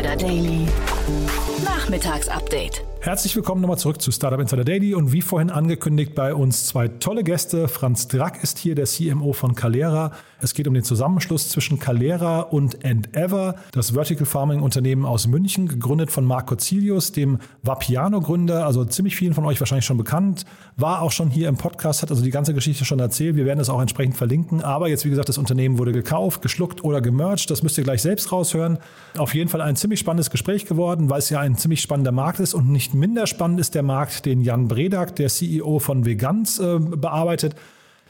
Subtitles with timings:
[0.00, 0.66] Insider Daily.
[1.62, 2.89] Nachmittagsupdate.
[3.02, 6.86] Herzlich willkommen nochmal zurück zu Startup Insider Daily und wie vorhin angekündigt bei uns zwei
[6.88, 7.66] tolle Gäste.
[7.66, 10.12] Franz Drack ist hier, der CMO von Calera.
[10.42, 15.66] Es geht um den Zusammenschluss zwischen Calera und Endeavor, das Vertical Farming Unternehmen aus München,
[15.66, 20.44] gegründet von Marco Cilius, dem Vapiano-Gründer, also ziemlich vielen von euch wahrscheinlich schon bekannt,
[20.76, 23.36] war auch schon hier im Podcast, hat also die ganze Geschichte schon erzählt.
[23.36, 24.62] Wir werden es auch entsprechend verlinken.
[24.62, 27.50] Aber jetzt, wie gesagt, das Unternehmen wurde gekauft, geschluckt oder gemerged.
[27.50, 28.78] Das müsst ihr gleich selbst raushören.
[29.16, 32.40] Auf jeden Fall ein ziemlich spannendes Gespräch geworden, weil es ja ein ziemlich spannender Markt
[32.40, 36.04] ist und nicht nicht minder spannend ist der Markt, den Jan Bredak, der CEO von
[36.04, 37.54] Veganz, äh, bearbeitet.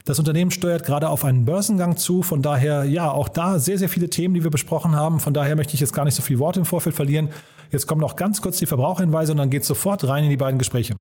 [0.06, 2.22] Das Unternehmen steuert gerade auf einen Börsengang zu.
[2.22, 5.20] Von daher, ja, auch da sehr, sehr viele Themen, die wir besprochen haben.
[5.20, 7.28] Von daher möchte ich jetzt gar nicht so viel Wort im Vorfeld verlieren.
[7.70, 10.38] Jetzt kommen noch ganz kurz die Verbraucherhinweise und dann geht es sofort rein in die
[10.38, 10.96] beiden Gespräche.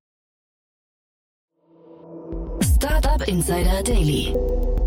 [2.76, 4.34] Startup Insider Daily.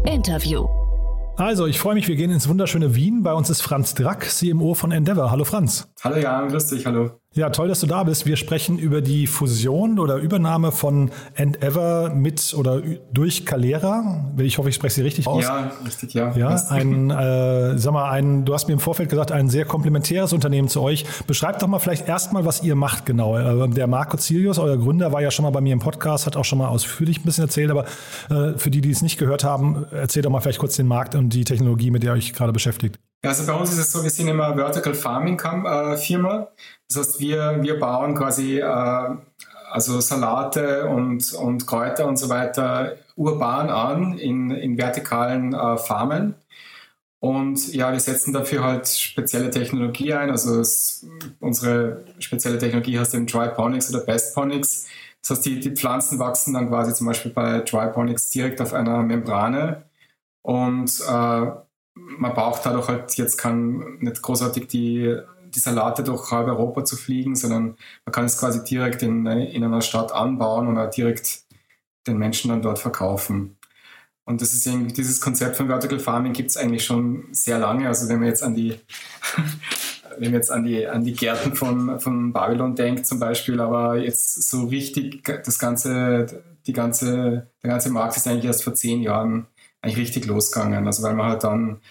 [0.05, 0.67] Interview.
[1.35, 3.23] Also, ich freue mich, wir gehen ins wunderschöne Wien.
[3.23, 5.31] Bei uns ist Franz Drack, CMO von Endeavor.
[5.31, 5.91] Hallo Franz.
[6.03, 7.22] Hallo Jan, grüß dich, hallo.
[7.35, 8.27] Ja, toll, dass du da bist.
[8.27, 12.81] Wir sprechen über die Fusion oder Übernahme von Endeavor mit oder
[13.11, 14.31] durch Calera.
[14.37, 15.43] Ich hoffe, ich spreche sie richtig aus.
[15.43, 16.31] Ja, richtig, ja.
[16.35, 20.31] Ja, ein, äh, sag mal, ein, du hast mir im Vorfeld gesagt, ein sehr komplementäres
[20.31, 21.05] Unternehmen zu euch.
[21.25, 23.35] Beschreibt doch mal vielleicht erstmal, was ihr macht genau.
[23.37, 26.37] Äh, der Marco Cilius, euer Gründer, war ja schon mal bei mir im Podcast, hat
[26.37, 27.85] auch schon mal ausführlich ein bisschen erzählt, aber
[28.29, 31.15] äh, für die, die es nicht gehört haben, erzähl doch mal vielleicht kurz den Markt
[31.15, 32.99] und die Technologie, mit der ihr euch gerade beschäftigt.
[33.23, 36.49] Ja, also bei uns ist es so, wir sind immer Vertical Farming äh, Firma.
[36.89, 39.15] Das heißt, wir, wir bauen quasi äh,
[39.71, 46.35] also Salate und, und Kräuter und so weiter urban an in, in vertikalen äh, Farmen.
[47.19, 50.29] Und ja, wir setzen dafür halt spezielle Technologie ein.
[50.29, 51.07] Also es,
[51.39, 54.87] unsere spezielle Technologie heißt eben Dryponics oder Bestponics.
[55.21, 59.01] Das heißt, die, die Pflanzen wachsen dann quasi zum Beispiel bei Dryponics direkt auf einer
[59.01, 59.83] Membrane.
[60.41, 61.51] Und äh,
[61.95, 65.15] man braucht dadurch halt jetzt kann nicht großartig die,
[65.53, 69.63] die Salate durch halb Europa zu fliegen, sondern man kann es quasi direkt in, in
[69.63, 71.43] einer Stadt anbauen und auch direkt
[72.07, 73.57] den Menschen dann dort verkaufen.
[74.25, 77.87] Und das ist irgendwie, dieses Konzept von Vertical Farming gibt es eigentlich schon sehr lange.
[77.87, 78.79] Also wenn man jetzt an die,
[80.17, 83.97] wenn man jetzt an die, an die Gärten von, von Babylon denkt zum Beispiel, aber
[83.97, 89.01] jetzt so richtig das ganze, die ganze, der ganze Markt ist eigentlich erst vor zehn
[89.01, 89.47] Jahren
[89.83, 90.87] eigentlich richtig losgegangen.
[90.87, 91.81] Also weil man halt dann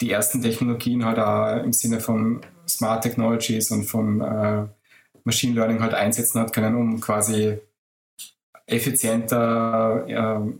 [0.00, 4.66] die ersten Technologien halt auch im Sinne von Smart Technologies und von äh,
[5.24, 7.58] Machine Learning halt einsetzen hat können, um quasi
[8.66, 10.52] effizienter äh,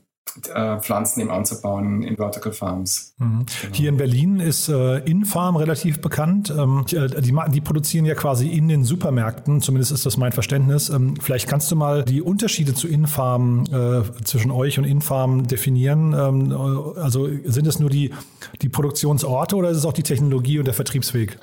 [0.81, 3.15] Pflanzen eben anzubauen in Vertical Farms.
[3.19, 3.47] Mhm.
[3.63, 3.75] Genau.
[3.75, 6.53] Hier in Berlin ist äh, Infarm relativ bekannt.
[6.57, 10.89] Ähm, äh, die, die, produzieren ja quasi in den Supermärkten, zumindest ist das mein Verständnis.
[10.89, 16.13] Ähm, vielleicht kannst du mal die Unterschiede zu Infarm äh, zwischen euch und Infarm definieren.
[16.13, 18.13] Ähm, äh, also sind es nur die,
[18.63, 21.39] die Produktionsorte oder ist es auch die Technologie und der Vertriebsweg?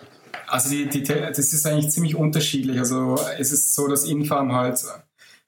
[0.47, 2.77] Also die, die, das ist eigentlich ziemlich unterschiedlich.
[2.77, 4.79] Also es ist so, dass Infarm halt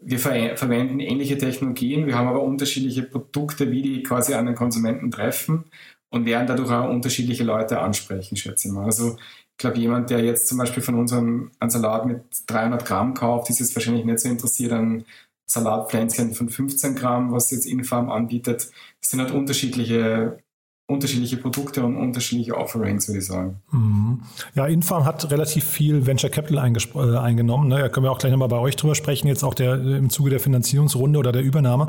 [0.00, 4.54] wir ver verwenden ähnliche Technologien, wir haben aber unterschiedliche Produkte, wie die quasi an den
[4.54, 5.64] Konsumenten treffen
[6.10, 8.84] und werden dadurch auch unterschiedliche Leute ansprechen, schätze ich mal.
[8.84, 9.16] Also
[9.56, 13.50] Ich glaube, jemand, der jetzt zum Beispiel von unserem einen Salat mit 300 Gramm kauft,
[13.50, 15.04] ist jetzt wahrscheinlich nicht so interessiert an
[15.46, 18.70] Salatpflänzchen von 15 Gramm, was jetzt Infarm anbietet.
[19.00, 20.38] Das sind halt unterschiedliche
[20.86, 23.62] unterschiedliche Produkte und unterschiedliche Offerings, würde ich sagen.
[23.70, 24.20] Mhm.
[24.54, 27.68] Ja, Infarm hat relativ viel Venture Capital äh, eingenommen.
[27.68, 27.78] Ne?
[27.78, 30.30] Da können wir auch gleich nochmal bei euch drüber sprechen, jetzt auch der, im Zuge
[30.30, 31.86] der Finanzierungsrunde oder der Übernahme.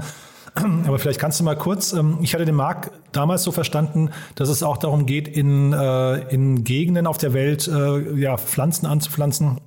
[0.88, 4.50] Aber vielleicht kannst du mal kurz, ähm, ich hatte den Markt damals so verstanden, dass
[4.50, 9.60] es auch darum geht, in, äh, in Gegenden auf der Welt äh, ja, Pflanzen anzupflanzen,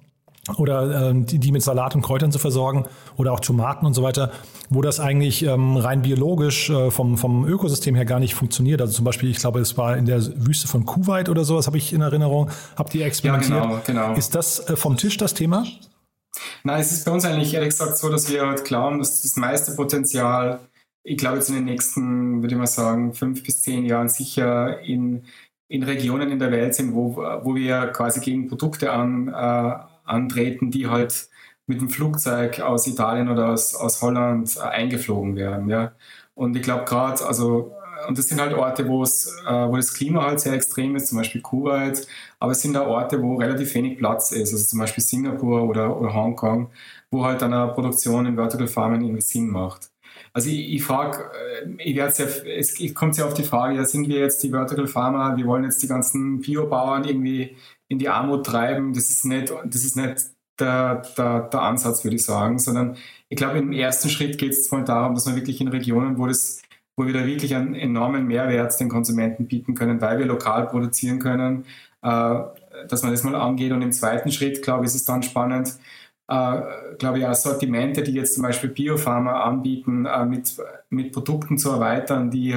[0.57, 2.87] oder äh, die, mit Salat und Kräutern zu versorgen
[3.17, 4.33] oder auch Tomaten und so weiter,
[4.71, 8.81] wo das eigentlich ähm, rein biologisch äh, vom, vom Ökosystem her gar nicht funktioniert.
[8.81, 11.67] Also zum Beispiel, ich glaube, es war in der Wüste von Kuwait oder so, das
[11.67, 12.51] habe ich in Erinnerung.
[12.77, 13.59] Habt ihr experimentiert?
[13.59, 14.15] Ja, genau, genau.
[14.15, 15.67] Ist das vom Tisch das Thema?
[16.65, 19.37] Nein, es ist bei uns eigentlich ehrlich gesagt so, dass wir halt glauben, dass das
[19.37, 20.61] meiste Potenzial,
[21.09, 24.81] ich glaube jetzt in den nächsten, würde ich mal sagen, fünf bis zehn Jahren sicher
[24.83, 25.25] in,
[25.69, 29.75] in Regionen in der Welt sind, wo, wo wir quasi gegen Produkte an äh,
[30.05, 31.29] antreten, die halt
[31.67, 35.69] mit dem Flugzeug aus Italien oder aus, aus Holland äh, eingeflogen werden.
[35.71, 35.93] Ja.
[36.35, 37.73] Und ich glaube gerade, also,
[38.07, 41.19] und das sind halt Orte, wo äh, wo das Klima halt sehr extrem ist, zum
[41.19, 42.07] Beispiel Kuwait,
[42.39, 45.99] aber es sind da Orte, wo relativ wenig Platz ist, also zum Beispiel Singapur oder,
[45.99, 46.71] oder Hongkong,
[47.11, 49.91] wo halt eine Produktion in Vertical Farming irgendwie Sinn macht.
[50.33, 51.31] Also ich, ich frage,
[51.79, 55.37] äh, sehr, es kommt sehr auf die Frage, ja, sind wir jetzt die Vertical Farmer,
[55.37, 57.57] wir wollen jetzt die ganzen Biobauern irgendwie
[57.89, 60.27] in die Armut treiben, das ist nicht, das ist nicht
[60.59, 62.97] der, der, der Ansatz, würde ich sagen, sondern
[63.29, 66.27] ich glaube, im ersten Schritt geht es mal darum, dass man wirklich in Regionen, wo
[66.27, 66.63] das
[66.99, 71.21] wo wir da wirklich einen enormen Mehrwert den Konsumenten bieten können, weil wir lokal produzieren
[71.21, 71.65] können,
[72.03, 72.41] äh,
[72.89, 73.71] dass man das mal angeht.
[73.73, 75.79] Und im zweiten Schritt, glaube ich, ist es dann spannend,
[76.29, 76.61] äh,
[76.99, 80.57] glaube ich, auch Sortimente, die jetzt zum Beispiel Biopharma anbieten, äh, mit,
[80.91, 82.57] mit Produkten zu erweitern, die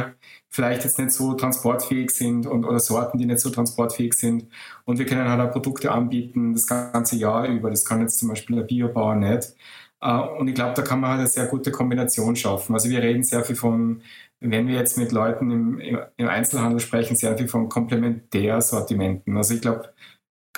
[0.50, 4.48] vielleicht jetzt nicht so transportfähig sind und, oder Sorten, die nicht so transportfähig sind.
[4.86, 7.70] Und wir können halt auch Produkte anbieten das ganze Jahr über.
[7.70, 9.56] Das kann jetzt zum Beispiel der Biobauer nicht.
[10.02, 12.74] Äh, und ich glaube, da kann man halt eine sehr gute Kombination schaffen.
[12.74, 14.02] Also wir reden sehr viel von,
[14.42, 15.80] wenn wir jetzt mit Leuten im,
[16.18, 19.38] im Einzelhandel sprechen, sehr viel von Komplementärsortimenten.
[19.38, 19.94] Also ich glaube,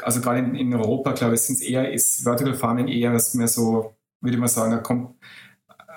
[0.01, 3.93] also gerade in, in Europa, glaube ich, sind eher, ist Vertical Farming eher mehr so,
[4.21, 5.07] würde mal sagen, ein,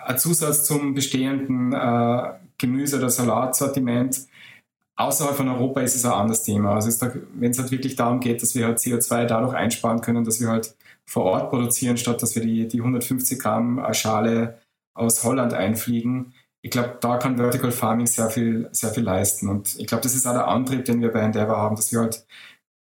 [0.04, 4.26] ein Zusatz zum bestehenden äh, Gemüse- oder Salatsortiment.
[4.98, 6.74] Außerhalb von Europa ist es ein anderes Thema.
[6.74, 6.90] Also
[7.34, 10.48] wenn es halt wirklich darum geht, dass wir halt CO2 dadurch einsparen können, dass wir
[10.48, 14.58] halt vor Ort produzieren, statt dass wir die, die 150 Gramm Schale
[14.94, 16.32] aus Holland einfliegen.
[16.62, 19.48] Ich glaube, da kann Vertical Farming sehr viel, sehr viel leisten.
[19.48, 22.00] Und ich glaube, das ist auch der Antrieb, den wir bei Endeavor haben, dass wir
[22.00, 22.26] halt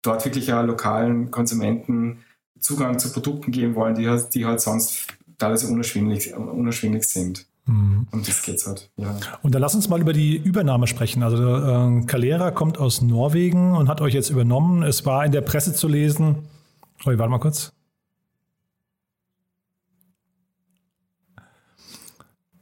[0.06, 2.20] dort wirklich ja lokalen Konsumenten
[2.60, 5.08] Zugang zu Produkten geben wollen, die, halt, die halt sonst
[5.38, 7.46] teilweise unerschwinglich, unerschwinglich sind.
[7.66, 8.08] Mhm.
[8.12, 9.16] Und das geht's halt, ja.
[9.42, 11.24] Und dann lass uns mal über die Übernahme sprechen.
[11.24, 14.84] Also äh, Calera kommt aus Norwegen und hat euch jetzt übernommen.
[14.84, 16.48] Es war in der Presse zu lesen.
[17.06, 17.72] Oh, warte mal kurz.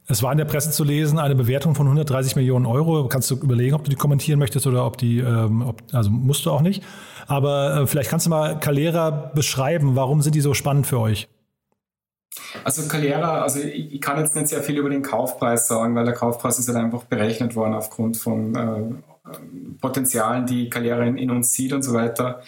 [0.06, 3.08] Es war in der Presse zu lesen, eine Bewertung von 130 Millionen Euro.
[3.08, 6.44] Kannst du überlegen, ob du die kommentieren möchtest oder ob die, ähm, ob, also musst
[6.44, 6.82] du auch nicht.
[7.26, 9.96] Aber äh, vielleicht kannst du mal Calera beschreiben.
[9.96, 11.28] Warum sind die so spannend für euch?
[12.64, 16.14] Also Calera, also ich, kann jetzt nicht sehr viel über den Kaufpreis sagen, weil der
[16.14, 19.32] Kaufpreis ist halt einfach berechnet worden aufgrund von äh,
[19.80, 22.42] Potenzialen, die Calera in, in, uns sieht und so weiter.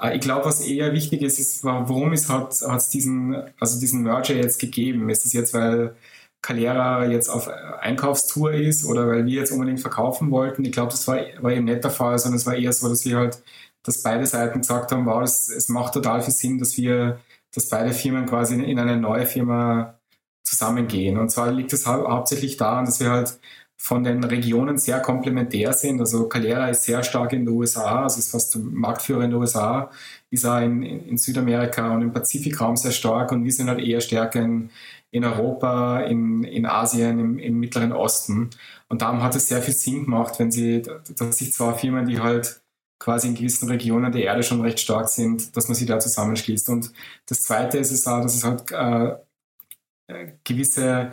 [0.00, 4.02] Äh, ich glaube, was eher wichtig ist, ist, warum es hat es diesen, also diesen
[4.02, 5.08] Merger jetzt gegeben?
[5.10, 5.94] Ist das jetzt, weil
[6.42, 7.48] Calera jetzt auf
[7.80, 10.64] Einkaufstour ist oder weil wir jetzt unbedingt verkaufen wollten?
[10.64, 13.04] Ich glaube, das war, war eben nicht der Fall, sondern es war eher so, dass
[13.04, 13.42] wir halt,
[13.82, 17.20] dass beide Seiten gesagt haben, wow, es, es macht total viel Sinn, dass wir
[17.54, 19.98] dass beide Firmen quasi in eine neue Firma
[20.42, 21.18] zusammengehen.
[21.18, 23.38] Und zwar liegt es hau hauptsächlich daran, dass wir halt
[23.76, 26.00] von den Regionen sehr komplementär sind.
[26.00, 29.90] Also Calera ist sehr stark in den USA, also ist fast Marktführer in den USA,
[30.30, 34.00] ist auch in, in Südamerika und im Pazifikraum sehr stark und wir sind halt eher
[34.00, 34.70] stärker in,
[35.10, 38.50] in Europa, in, in Asien, im, im Mittleren Osten.
[38.88, 40.82] Und darum hat es sehr viel Sinn gemacht, wenn sie,
[41.16, 42.60] dass sich zwei Firmen, die halt
[42.98, 46.68] quasi in gewissen Regionen der Erde schon recht stark sind, dass man sie da zusammenschließt.
[46.70, 46.92] Und
[47.26, 51.12] das Zweite ist es auch, dass es halt äh, gewisse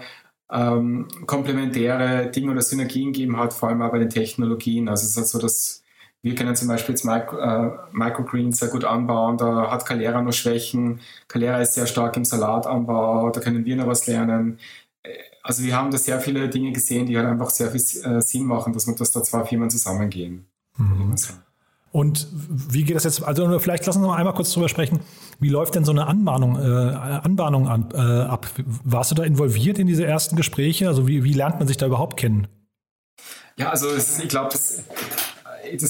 [0.51, 4.89] ähm, komplementäre Dinge oder Synergien gegeben hat, vor allem auch bei den Technologien.
[4.89, 5.83] Also es ist halt so, dass
[6.21, 10.33] wir können zum Beispiel jetzt Micro, äh, Microgreens sehr gut anbauen, da hat Calera noch
[10.33, 10.99] Schwächen.
[11.27, 14.59] Calera ist sehr stark im Salatanbau, da können wir noch was lernen.
[15.03, 15.09] Äh,
[15.43, 18.45] also wir haben da sehr viele Dinge gesehen, die halt einfach sehr viel äh, Sinn
[18.45, 20.47] machen, dass, man, dass da zwei Firmen zusammengehen.
[20.77, 21.13] Mhm.
[21.95, 23.23] Und wie geht das jetzt?
[23.23, 24.99] Also vielleicht lassen wir noch einmal kurz drüber sprechen.
[25.39, 28.47] Wie läuft denn so eine Anbahnung, äh, Anbahnung an, äh, ab?
[28.83, 30.89] Warst du da involviert in diese ersten Gespräche?
[30.89, 32.49] Also wie, wie lernt man sich da überhaupt kennen?
[33.55, 34.83] Ja, also es, ich glaube, das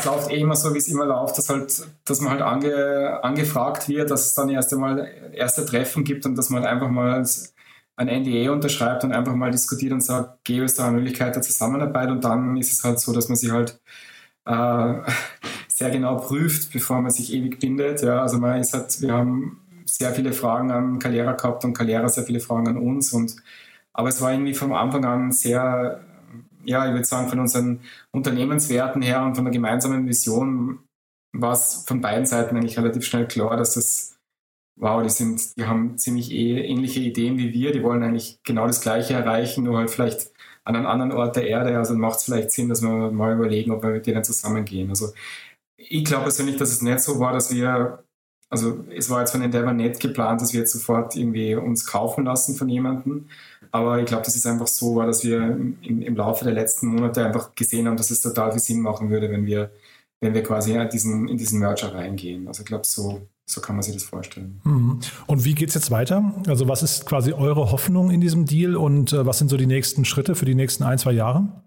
[0.06, 3.90] läuft eh immer so, wie es immer läuft, dass halt, dass man halt ange, angefragt
[3.90, 7.26] wird, dass es dann erst einmal erste Treffen gibt und dass man halt einfach mal
[7.96, 11.42] ein NDA unterschreibt und einfach mal diskutiert und sagt, gäbe es da eine Möglichkeit der
[11.42, 13.80] Zusammenarbeit und dann ist es halt so, dass man sich halt
[14.46, 15.02] äh,
[15.76, 18.02] sehr genau prüft, bevor man sich ewig bindet.
[18.02, 22.08] Ja, also man ist halt, wir haben sehr viele Fragen an Calera gehabt und Calera
[22.08, 23.36] sehr viele Fragen an uns und
[23.94, 26.02] aber es war irgendwie von Anfang an sehr,
[26.66, 30.80] ja, ich würde sagen, von unseren Unternehmenswerten her und von der gemeinsamen Vision
[31.34, 34.16] war es von beiden Seiten eigentlich relativ schnell klar, dass das
[34.78, 38.68] wow, die sind, die haben ziemlich eh ähnliche Ideen wie wir, die wollen eigentlich genau
[38.68, 40.32] das Gleiche erreichen, nur halt vielleicht
[40.64, 41.78] an einem anderen Ort der Erde.
[41.78, 44.90] Also macht es vielleicht Sinn, dass wir mal überlegen, ob wir mit denen zusammengehen.
[44.90, 45.14] Also
[45.78, 48.04] ich glaube persönlich, dass es nicht so war, dass wir,
[48.50, 52.26] also es war jetzt von Endeavor nicht geplant, dass wir jetzt sofort irgendwie uns kaufen
[52.26, 53.28] lassen von jemandem.
[53.72, 56.88] Aber ich glaube, dass es einfach so war, dass wir im, im Laufe der letzten
[56.88, 59.72] Monate einfach gesehen haben, dass es total viel Sinn machen würde, wenn wir,
[60.22, 62.48] wenn wir quasi in diesen, in diesen Merger reingehen.
[62.48, 64.62] Also ich glaube, so, so kann man sich das vorstellen.
[64.64, 65.00] Mhm.
[65.28, 66.34] Und wie geht es jetzt weiter?
[66.48, 69.68] Also was ist quasi eure Hoffnung in diesem Deal und äh, was sind so die
[69.68, 71.64] nächsten Schritte für die nächsten ein, zwei Jahre?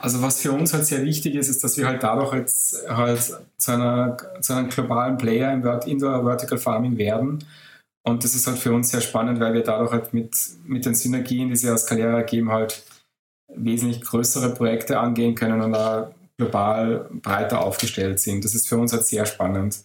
[0.00, 3.20] Also was für uns halt sehr wichtig ist, ist, dass wir halt dadurch jetzt halt
[3.58, 7.44] zu, einer, zu einem globalen Player im Indoor Vertical Farming werden.
[8.02, 10.94] Und das ist halt für uns sehr spannend, weil wir dadurch halt mit, mit den
[10.94, 12.82] Synergien, die sie aus Calera geben, halt
[13.54, 18.44] wesentlich größere Projekte angehen können und da global breiter aufgestellt sind.
[18.44, 19.84] Das ist für uns halt sehr spannend.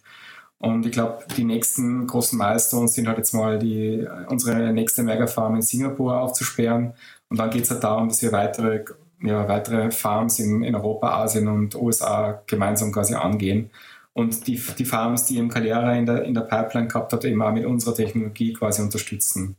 [0.58, 5.56] Und ich glaube, die nächsten großen Milestones sind halt jetzt mal die, unsere nächste Megafarm
[5.56, 6.94] in Singapur aufzusperren.
[7.30, 8.86] Und dann geht es halt darum, dass wir weitere,
[9.22, 13.70] ja, weitere Farms in, in Europa, Asien und USA gemeinsam quasi angehen.
[14.14, 17.42] Und die, die Farms, die im Calera in der, in der Pipeline gehabt hat, eben
[17.42, 19.58] auch mit unserer Technologie quasi unterstützen.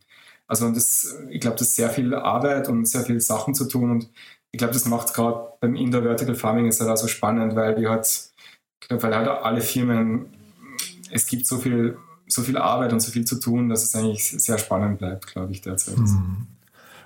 [0.48, 3.90] Also das, ich glaube, das ist sehr viel Arbeit und sehr viele Sachen zu tun.
[3.90, 4.10] Und
[4.52, 7.76] ich glaube, das macht gerade beim Indoor Vertical Farming ist halt auch so spannend, weil
[7.76, 8.06] wir halt,
[8.80, 10.26] ich glaube, weil halt alle Firmen
[11.10, 11.96] es gibt so viel,
[12.26, 15.52] so viel Arbeit und so viel zu tun, dass es eigentlich sehr spannend bleibt, glaube
[15.52, 15.98] ich, derzeit.
[15.98, 16.46] Mhm.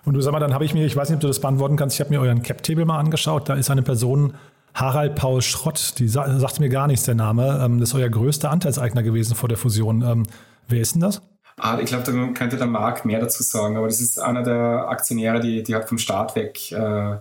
[0.05, 1.77] Und du sag mal, dann habe ich mir, ich weiß nicht, ob du das beantworten
[1.77, 4.35] kannst, ich habe mir euren Cap-Table mal angeschaut, da ist eine Person,
[4.75, 7.61] Harald Paul Schrott, die sa sagt mir gar nichts, der Name.
[7.63, 10.03] Ähm, das ist euer größter Anteilseigner gewesen vor der Fusion.
[10.03, 10.23] Ähm,
[10.69, 11.23] wer ist denn das?
[11.57, 14.89] Ah, ich glaube, da könnte der Marc mehr dazu sagen, aber das ist einer der
[14.89, 17.19] Aktionäre, die, die hat vom Start weg äh,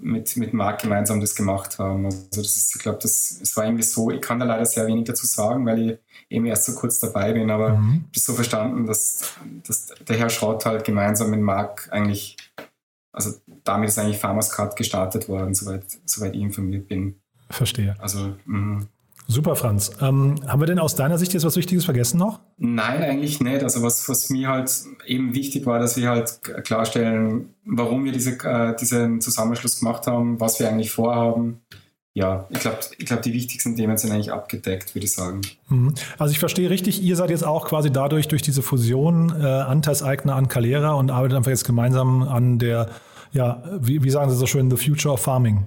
[0.00, 2.06] mit, mit Marc gemeinsam das gemacht haben.
[2.06, 4.86] Also das ist, ich glaube, das es war irgendwie so, ich kann da leider sehr
[4.86, 8.04] wenig dazu sagen, weil ich eben erst so kurz dabei bin, aber mhm.
[8.10, 9.34] ich habe so verstanden, dass,
[9.66, 12.36] dass der Herr Schrott halt gemeinsam mit Marc eigentlich,
[13.12, 13.32] also
[13.62, 17.20] damit ist eigentlich Farmers Card gestartet worden, soweit, soweit ich informiert bin.
[17.50, 17.94] Verstehe.
[18.00, 18.86] Also, mh.
[19.26, 19.90] Super, Franz.
[20.00, 22.40] Ähm, haben wir denn aus deiner Sicht jetzt was Wichtiges vergessen noch?
[22.58, 23.62] Nein, eigentlich nicht.
[23.62, 24.70] Also was, was mir halt
[25.06, 30.40] eben wichtig war, dass wir halt klarstellen, warum wir diese, äh, diesen Zusammenschluss gemacht haben,
[30.40, 31.60] was wir eigentlich vorhaben.
[32.16, 35.40] Ja, ich glaube, ich glaub, die wichtigsten Themen sind eigentlich abgedeckt, würde ich sagen.
[35.68, 35.94] Mhm.
[36.16, 40.36] Also ich verstehe richtig, ihr seid jetzt auch quasi dadurch, durch diese Fusion äh, Anteilseigner
[40.36, 42.88] an Calera und arbeitet einfach jetzt gemeinsam an der,
[43.32, 45.64] ja, wie, wie sagen Sie so schön, the future of farming.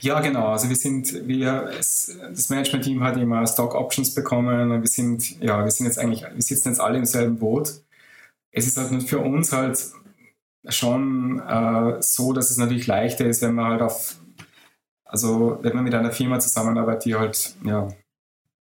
[0.00, 0.48] Ja, genau.
[0.48, 5.70] Also wir sind, wir, das Management-Team hat immer Stock Options bekommen wir sind, ja, wir
[5.70, 7.82] sind jetzt eigentlich, wir sitzen jetzt alle im selben Boot.
[8.50, 9.78] Es ist halt für uns halt
[10.68, 14.16] schon äh, so, dass es natürlich leichter ist, wenn man halt auf,
[15.04, 17.94] also wenn man mit einer Firma zusammenarbeitet, die halt, ja, ein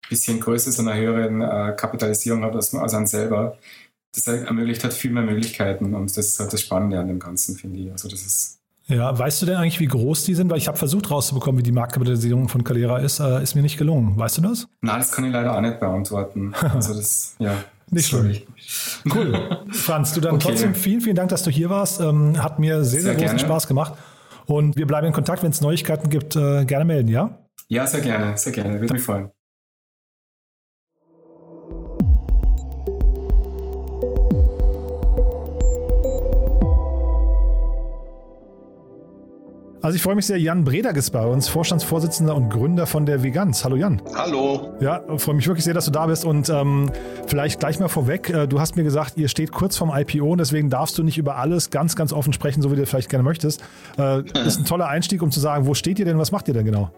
[0.09, 3.59] bisschen größer ist und eine höhere äh, Kapitalisierung hat als man als einen selber.
[4.15, 7.57] Das ermöglicht halt viel mehr Möglichkeiten und das ist halt das Spannende an dem Ganzen,
[7.57, 7.91] finde ich.
[7.93, 10.51] Also das ist ja, weißt du denn eigentlich, wie groß die sind?
[10.51, 13.21] Weil ich habe versucht rauszubekommen, wie die Marktkapitalisierung von Calera ist.
[13.21, 14.19] Äh, ist mir nicht gelungen.
[14.19, 14.69] Weißt du das?
[14.81, 16.53] Nein, das kann ich leider auch nicht beantworten.
[16.75, 17.53] Also das, ja.
[17.91, 18.35] Nicht schlimm.
[19.15, 19.61] Cool.
[19.71, 20.49] Franz, du dann okay.
[20.49, 22.01] trotzdem vielen, vielen Dank, dass du hier warst.
[22.01, 23.95] Ähm, hat mir sehr, sehr, sehr großen Spaß gemacht.
[24.47, 25.43] Und wir bleiben in Kontakt.
[25.43, 27.39] Wenn es Neuigkeiten gibt, äh, gerne melden, ja?
[27.69, 28.81] Ja, sehr gerne, sehr gerne.
[28.81, 29.31] Würde mich freuen.
[39.83, 43.25] Also ich freue mich sehr, Jan Brederg ist bei uns, Vorstandsvorsitzender und Gründer von der
[43.25, 43.65] Veganz.
[43.65, 44.01] Hallo Jan.
[44.15, 44.75] Hallo.
[44.79, 46.89] Ja, freue mich wirklich sehr, dass du da bist und ähm,
[47.27, 50.39] vielleicht gleich mal vorweg, äh, du hast mir gesagt, ihr steht kurz vorm IPO und
[50.39, 53.25] deswegen darfst du nicht über alles ganz, ganz offen sprechen, so wie du vielleicht gerne
[53.25, 53.61] möchtest.
[53.99, 56.55] Äh, ist ein toller Einstieg, um zu sagen, wo steht ihr denn, was macht ihr
[56.55, 56.93] denn genau?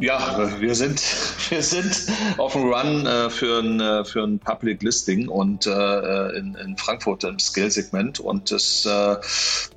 [0.00, 1.02] Ja, wir sind,
[1.50, 6.38] wir sind auf dem Run äh, für, ein, äh, für ein Public Listing und äh,
[6.38, 8.20] in, in Frankfurt im Scale-Segment.
[8.20, 9.16] Und das äh,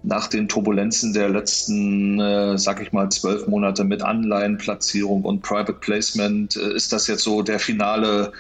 [0.04, 5.74] nach den Turbulenzen der letzten, äh, sag ich mal, zwölf Monate mit Anleihenplatzierung und Private
[5.74, 8.32] Placement äh, ist das jetzt so der finale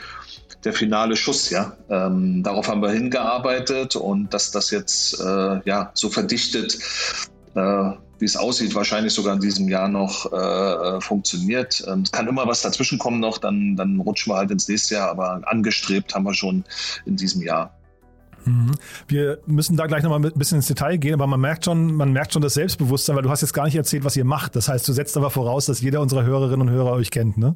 [0.63, 1.75] der finale Schuss, ja.
[1.89, 6.77] Ähm, darauf haben wir hingearbeitet und dass das jetzt äh, ja so verdichtet
[7.55, 11.83] äh, wie es aussieht, wahrscheinlich sogar in diesem Jahr noch äh, funktioniert.
[11.87, 14.95] Ähm, es kann immer was dazwischen kommen noch, dann, dann rutschen wir halt ins nächste
[14.95, 16.63] Jahr, aber angestrebt haben wir schon
[17.05, 17.73] in diesem Jahr.
[18.45, 18.71] Mhm.
[19.07, 22.11] Wir müssen da gleich nochmal ein bisschen ins Detail gehen, aber man merkt schon, man
[22.11, 24.55] merkt schon das Selbstbewusstsein, weil du hast jetzt gar nicht erzählt, was ihr macht.
[24.55, 27.55] Das heißt, du setzt aber voraus, dass jeder unserer Hörerinnen und Hörer euch kennt, ne?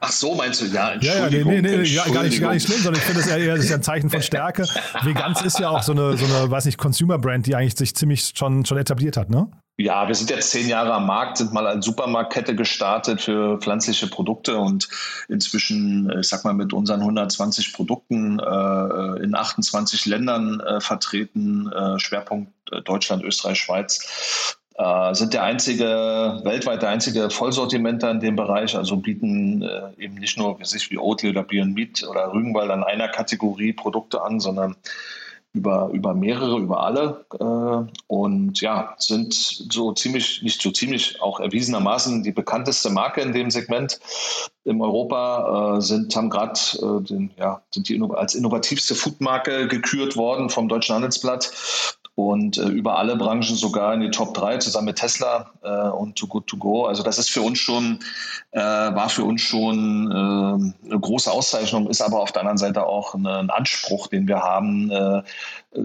[0.00, 1.52] Ach so, meinst du, ja, Entschuldigung.
[1.52, 3.56] Ja, nee, nee, nee ja, gar, nicht, gar nicht schlimm, sondern ich finde, das, eher,
[3.56, 4.64] das ist ein Zeichen von Stärke.
[5.02, 8.32] Veganz ist ja auch so eine, so eine, weiß nicht, Consumer-Brand, die eigentlich sich ziemlich
[8.34, 9.48] schon, schon etabliert hat, ne?
[9.78, 14.06] Ja, wir sind jetzt zehn Jahre am Markt, sind mal als Supermarktkette gestartet für pflanzliche
[14.06, 14.88] Produkte und
[15.28, 21.98] inzwischen, ich sag mal, mit unseren 120 Produkten äh, in 28 Ländern äh, vertreten, äh,
[21.98, 28.36] Schwerpunkt äh, Deutschland, Österreich, Schweiz äh, sind der einzige, weltweit der einzige Vollsortimenter in dem
[28.36, 32.32] Bereich, also bieten äh, eben nicht nur wie sich wie Oatly oder Beyond Meat oder
[32.32, 34.76] Rügenwald an einer Kategorie Produkte an, sondern
[35.54, 37.24] über, über mehrere, über alle.
[37.38, 43.32] Äh, und ja, sind so ziemlich, nicht so ziemlich, auch erwiesenermaßen die bekannteste Marke in
[43.32, 44.00] dem Segment
[44.64, 50.16] in Europa, äh, sind, haben gerade äh, den, ja, sind die als innovativste Foodmarke gekürt
[50.16, 51.52] worden vom Deutschen Handelsblatt
[52.14, 56.16] und äh, über alle Branchen sogar in die Top 3 zusammen mit Tesla äh, und
[56.16, 56.84] Too Good To Go.
[56.84, 58.00] Also das ist für uns schon,
[58.50, 60.14] äh, war für uns schon äh,
[60.90, 64.40] eine große Auszeichnung, ist aber auf der anderen Seite auch eine, ein Anspruch, den wir
[64.40, 65.22] haben, äh,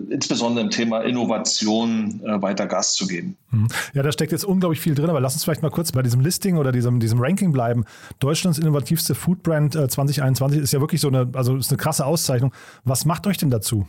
[0.10, 3.38] insbesondere im Thema Innovation äh, weiter Gas zu geben.
[3.52, 3.70] Mhm.
[3.94, 6.20] Ja, da steckt jetzt unglaublich viel drin, aber lass uns vielleicht mal kurz bei diesem
[6.20, 7.86] Listing oder diesem, diesem Ranking bleiben.
[8.20, 12.52] Deutschlands innovativste Foodbrand 2021 ist ja wirklich so eine, also ist eine krasse Auszeichnung.
[12.84, 13.88] Was macht euch denn dazu?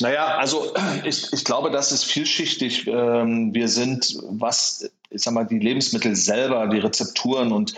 [0.00, 2.86] Naja, also ich, ich glaube, das ist vielschichtig.
[2.86, 7.74] Ähm, wir sind, was, ich sag mal, die Lebensmittel selber, die Rezepturen und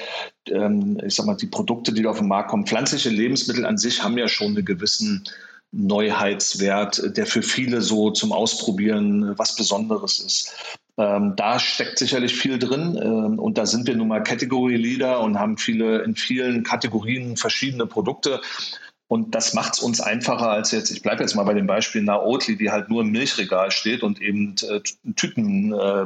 [0.47, 2.67] ähm, ich sag mal, die Produkte, die auf den Markt kommen.
[2.67, 5.25] Pflanzliche Lebensmittel an sich haben ja schon einen gewissen
[5.71, 10.53] Neuheitswert, der für viele so zum Ausprobieren was Besonderes ist.
[10.97, 15.21] Ähm, da steckt sicherlich viel drin ähm, und da sind wir nun mal Category Leader
[15.21, 18.41] und haben viele in vielen Kategorien verschiedene Produkte.
[19.09, 22.03] Und das macht es uns einfacher als jetzt, ich bleibe jetzt mal bei dem Beispiel
[22.03, 24.81] Naotli, die halt nur im Milchregal steht und eben äh,
[25.17, 26.05] Tüten äh,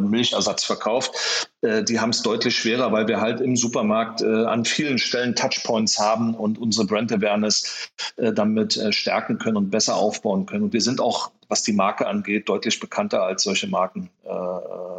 [0.64, 1.50] verkauft.
[1.62, 5.34] Äh, die haben es deutlich schwerer, weil wir halt im Supermarkt äh, an vielen Stellen
[5.34, 10.64] Touchpoints haben und unsere Brand Awareness äh, damit äh, stärken können und besser aufbauen können.
[10.64, 14.30] Und wir sind auch was die Marke angeht, deutlich bekannter als solche Marken, äh,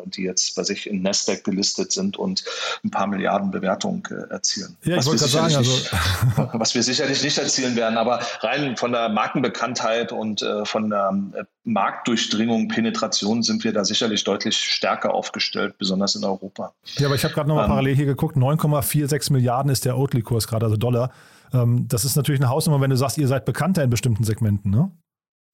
[0.06, 2.44] die jetzt bei sich in Nasdaq gelistet sind und
[2.84, 4.78] ein paar Milliarden Bewertung äh, erzielen.
[4.84, 5.72] Ja, ich wollte sagen, also
[6.54, 12.68] was wir sicherlich nicht erzielen werden, aber rein von der Markenbekanntheit und von der Marktdurchdringung,
[12.68, 16.53] Penetration sind wir da sicherlich deutlich stärker aufgestellt, besonders in Europa.
[16.58, 19.98] Ja, aber ich habe gerade noch mal ähm, parallel hier geguckt, 9,46 Milliarden ist der
[19.98, 21.12] Oatly-Kurs gerade, also Dollar.
[21.54, 24.72] Ähm, das ist natürlich eine Hausnummer, wenn du sagst, ihr seid bekannter in bestimmten Segmenten,
[24.72, 24.92] ne?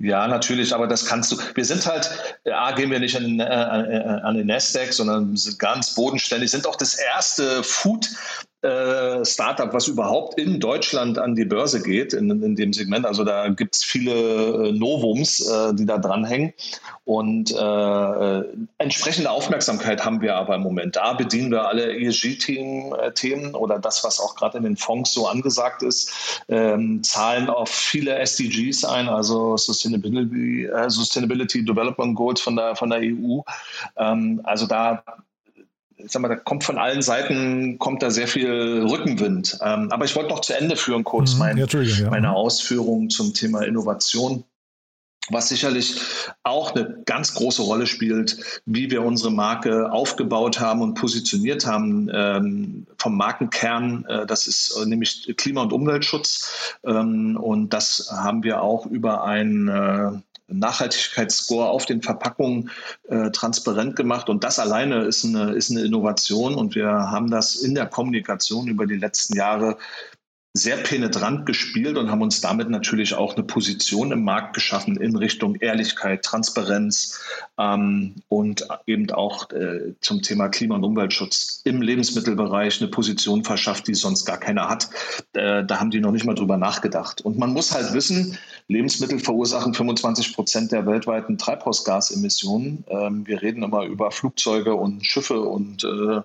[0.02, 1.38] Ja, natürlich, aber das kannst du.
[1.56, 2.10] Wir sind halt,
[2.50, 6.66] A, gehen wir nicht an, äh, äh an den Nasdaq, sondern sind ganz bodenständig, sind
[6.66, 8.10] auch das erste Food
[8.62, 13.06] äh, Startup, was überhaupt in Deutschland an die Börse geht, in, in dem Segment.
[13.06, 16.54] Also da gibt es viele äh, Novums, äh, die da dranhängen.
[17.06, 18.46] Und äh, äh,
[18.78, 20.98] entsprechende Aufmerksamkeit haben wir aber im Moment.
[20.98, 25.82] Da bedienen wir alle ESG-Themen oder das, was auch gerade in den Fonds so angesagt
[25.82, 32.76] ist, ähm, zahlen auf viele SDGs ein, also Sustainability, äh, Sustainability Development Goals von der,
[32.76, 33.40] von der EU.
[33.98, 35.04] Ähm, also da
[36.04, 39.60] ich sag mal, da kommt von allen Seiten kommt da sehr viel Rückenwind.
[39.62, 43.34] Ähm, aber ich wollte noch zu Ende führen kurz mhm, mein, ja, meine Ausführungen zum
[43.34, 44.44] Thema Innovation.
[45.32, 46.02] Was sicherlich
[46.42, 52.10] auch eine ganz große Rolle spielt, wie wir unsere Marke aufgebaut haben und positioniert haben
[52.12, 54.06] ähm, vom Markenkern.
[54.06, 56.78] Äh, das ist äh, nämlich Klima- und Umweltschutz.
[56.84, 60.20] Ähm, und das haben wir auch über ein äh,
[60.52, 62.70] Nachhaltigkeitsscore auf den Verpackungen
[63.08, 64.30] äh, transparent gemacht.
[64.30, 66.56] Und das alleine ist eine, ist eine Innovation.
[66.56, 69.78] Und wir haben das in der Kommunikation über die letzten Jahre
[70.54, 75.16] sehr penetrant gespielt und haben uns damit natürlich auch eine Position im Markt geschaffen in
[75.16, 77.22] Richtung Ehrlichkeit, Transparenz
[77.60, 83.88] ähm, und eben auch äh, zum Thema Klima- und Umweltschutz im Lebensmittelbereich eine Position verschafft,
[83.88, 84.90] die sonst gar keiner hat.
[85.34, 87.22] Äh, da haben die noch nicht mal drüber nachgedacht.
[87.22, 88.36] Und man muss halt wissen,
[88.68, 92.86] Lebensmittel verursachen 25 Prozent der weltweiten Treibhausgasemissionen.
[92.90, 96.22] Ähm, wir reden immer über Flugzeuge und Schiffe und äh,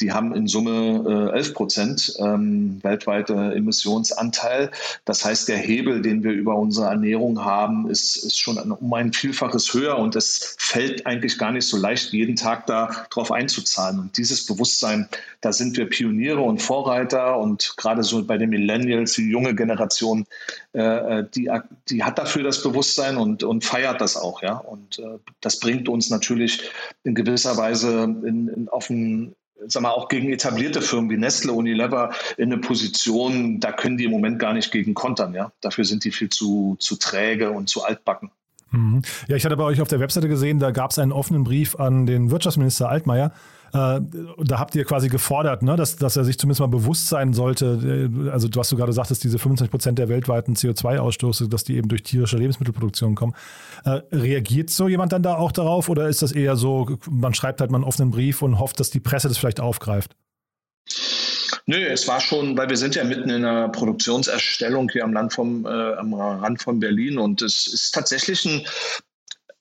[0.00, 4.70] die haben in Summe 11 äh, Prozent ähm, weltweite Emissionsanteil.
[5.04, 9.12] Das heißt, der Hebel, den wir über unsere Ernährung haben, ist, ist schon um ein
[9.12, 13.98] Vielfaches höher und es fällt eigentlich gar nicht so leicht, jeden Tag darauf einzuzahlen.
[13.98, 15.08] Und dieses Bewusstsein,
[15.40, 20.26] da sind wir Pioniere und Vorreiter und gerade so bei den Millennials, die junge Generation,
[20.72, 21.50] äh, die,
[21.88, 24.42] die hat dafür das Bewusstsein und, und feiert das auch.
[24.42, 24.56] Ja?
[24.56, 26.70] Und äh, das bringt uns natürlich
[27.04, 29.34] in gewisser Weise in, in, auf ein
[29.68, 34.04] sag mal, auch gegen etablierte Firmen wie Nestle, Unilever in eine Position, da können die
[34.04, 35.34] im Moment gar nicht gegen kontern.
[35.34, 35.52] Ja?
[35.60, 38.30] Dafür sind die viel zu, zu träge und zu altbacken.
[38.70, 39.02] Mhm.
[39.28, 41.76] Ja, ich hatte bei euch auf der Webseite gesehen, da gab es einen offenen Brief
[41.76, 43.32] an den Wirtschaftsminister Altmaier.
[43.74, 44.00] Äh,
[44.44, 48.10] da habt ihr quasi gefordert, ne, dass, dass er sich zumindest mal bewusst sein sollte.
[48.24, 51.88] Äh, also, was du gerade sagtest, diese 25 Prozent der weltweiten CO2-Ausstoße, dass die eben
[51.88, 53.34] durch tierische Lebensmittelproduktion kommen.
[53.84, 57.60] Äh, reagiert so jemand dann da auch darauf oder ist das eher so, man schreibt
[57.60, 60.16] halt mal einen offenen Brief und hofft, dass die Presse das vielleicht aufgreift?
[61.66, 65.32] Nö, es war schon, weil wir sind ja mitten in einer Produktionserstellung hier am Land
[65.32, 68.66] vom, äh, am Rand von Berlin und es ist tatsächlich ein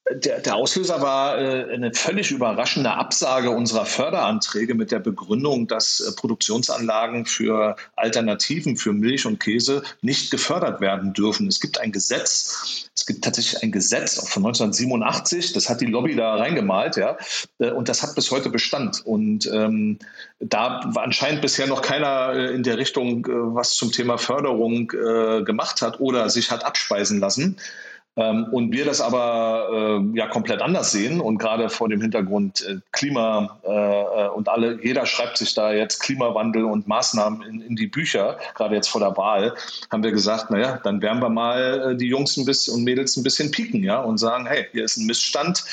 [0.09, 5.99] der, der, Auslöser war äh, eine völlig überraschende Absage unserer Förderanträge mit der Begründung, dass
[5.99, 11.47] äh, Produktionsanlagen für Alternativen für Milch und Käse nicht gefördert werden dürfen.
[11.47, 16.15] Es gibt ein Gesetz, es gibt tatsächlich ein Gesetz von 1987, das hat die Lobby
[16.15, 17.17] da reingemalt, ja,
[17.59, 19.05] äh, und das hat bis heute Bestand.
[19.05, 19.99] Und ähm,
[20.39, 24.91] da war anscheinend bisher noch keiner äh, in der Richtung, äh, was zum Thema Förderung
[24.91, 27.57] äh, gemacht hat oder sich hat abspeisen lassen.
[28.17, 32.59] Ähm, und wir das aber äh, ja komplett anders sehen und gerade vor dem Hintergrund
[32.67, 37.75] äh, Klima äh, und alle, jeder schreibt sich da jetzt Klimawandel und Maßnahmen in, in
[37.77, 39.55] die Bücher, gerade jetzt vor der Wahl,
[39.89, 43.15] haben wir gesagt, naja, dann werden wir mal äh, die Jungs ein bisschen und Mädels
[43.15, 45.63] ein bisschen pieken, ja, und sagen, hey, hier ist ein Missstand,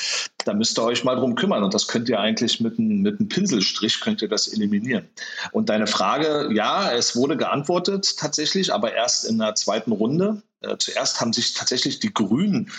[0.49, 1.63] da müsst ihr euch mal drum kümmern.
[1.63, 5.07] Und das könnt ihr eigentlich mit einem, mit einem Pinselstrich könnt ihr das eliminieren.
[5.51, 10.41] Und deine Frage, ja, es wurde geantwortet tatsächlich, aber erst in der zweiten Runde.
[10.61, 12.71] Äh, zuerst haben sich tatsächlich die Grünen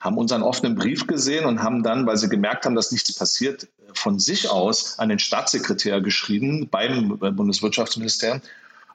[0.00, 3.68] haben unseren offenen Brief gesehen und haben dann, weil sie gemerkt haben, dass nichts passiert,
[3.94, 8.40] von sich aus an den Staatssekretär geschrieben beim Bundeswirtschaftsministerium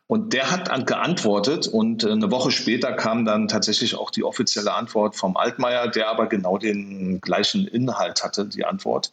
[0.08, 4.74] und der hat geantwortet und äh, eine Woche später kam dann tatsächlich auch die offizielle
[4.74, 9.12] Antwort vom Altmaier, der aber genau den gleichen Inhalt hatte, die Antwort.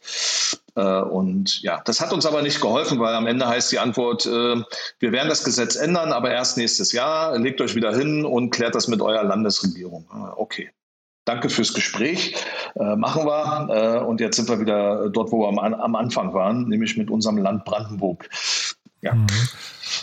[0.75, 4.25] Äh, und ja, das hat uns aber nicht geholfen, weil am Ende heißt die Antwort,
[4.25, 4.61] äh,
[4.99, 7.37] wir werden das Gesetz ändern, aber erst nächstes Jahr.
[7.37, 10.09] Legt euch wieder hin und klärt das mit eurer Landesregierung.
[10.35, 10.71] Okay.
[11.25, 12.35] Danke fürs Gespräch.
[12.75, 13.69] Äh, machen wir.
[13.69, 17.11] Äh, und jetzt sind wir wieder dort, wo wir am, am Anfang waren, nämlich mit
[17.11, 18.27] unserem Land Brandenburg.
[19.01, 19.15] Ja.
[19.15, 19.27] Mhm.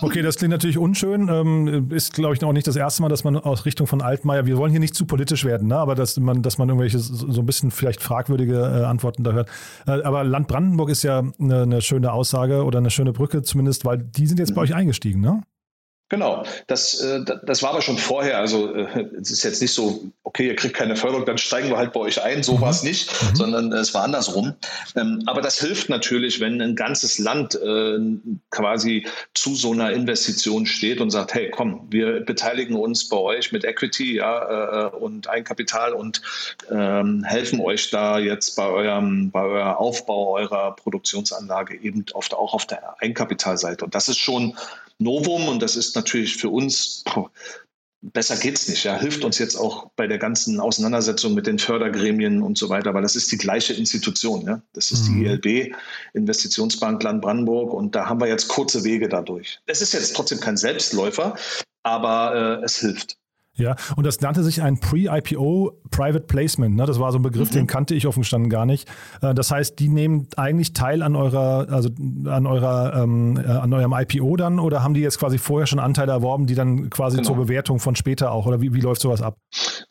[0.00, 1.28] Okay, das klingt natürlich unschön.
[1.28, 4.46] Ähm, ist, glaube ich, auch nicht das erste Mal, dass man aus Richtung von Altmaier,
[4.46, 5.76] wir wollen hier nicht zu politisch werden, ne?
[5.76, 9.48] aber dass man, dass man irgendwelche so ein bisschen vielleicht fragwürdige äh, Antworten da hört.
[9.86, 13.84] Äh, aber Land Brandenburg ist ja eine, eine, schöne Aussage oder eine schöne Brücke zumindest,
[13.84, 15.42] weil die sind jetzt bei euch eingestiegen, ne?
[16.10, 18.38] Genau, das, äh, das war aber schon vorher.
[18.38, 21.76] Also äh, es ist jetzt nicht so, okay, ihr kriegt keine Förderung, dann steigen wir
[21.76, 22.42] halt bei euch ein.
[22.42, 22.60] So mhm.
[22.62, 23.36] war es nicht, mhm.
[23.36, 24.54] sondern es war andersrum.
[24.96, 27.98] Ähm, aber das hilft natürlich, wenn ein ganzes Land äh,
[28.50, 33.52] quasi zu so einer Investition steht und sagt, hey, komm, wir beteiligen uns bei euch
[33.52, 36.22] mit Equity ja, und Eigenkapital und
[36.70, 42.54] ähm, helfen euch da jetzt bei eurem, bei eurem Aufbau eurer Produktionsanlage eben oft auch
[42.54, 43.84] auf der Eigenkapitalseite.
[43.84, 44.56] Und das ist schon
[44.98, 47.04] Novum und das ist natürlich für uns,
[48.00, 48.84] besser geht's nicht.
[48.84, 52.94] Ja, hilft uns jetzt auch bei der ganzen Auseinandersetzung mit den Fördergremien und so weiter,
[52.94, 54.46] weil das ist die gleiche Institution.
[54.46, 54.62] Ja?
[54.72, 55.74] Das ist die ILB, mhm.
[56.14, 59.60] Investitionsbank Land Brandenburg und da haben wir jetzt kurze Wege dadurch.
[59.66, 61.36] Es ist jetzt trotzdem kein Selbstläufer,
[61.82, 63.16] aber äh, es hilft.
[63.58, 66.76] Ja, und das nannte sich ein Pre-IPO Private Placement.
[66.76, 66.86] Ne?
[66.86, 67.54] Das war so ein Begriff, mhm.
[67.54, 68.88] den kannte ich offen gestanden gar nicht.
[69.20, 71.90] Äh, das heißt, die nehmen eigentlich teil an eurer, also
[72.26, 75.80] an eurer, ähm, äh, an eurem IPO dann oder haben die jetzt quasi vorher schon
[75.80, 77.28] Anteile erworben, die dann quasi genau.
[77.28, 78.46] zur Bewertung von später auch?
[78.46, 79.36] Oder wie, wie läuft sowas ab?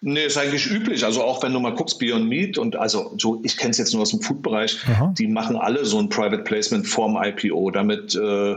[0.02, 1.04] Nee, ist eigentlich üblich.
[1.04, 3.94] Also auch wenn du mal guckst, Beyond Meat und also so, ich kenne es jetzt
[3.94, 4.80] nur aus dem Food-Bereich,
[5.18, 8.56] die machen alle so ein Private Placement vorm IPO, damit äh,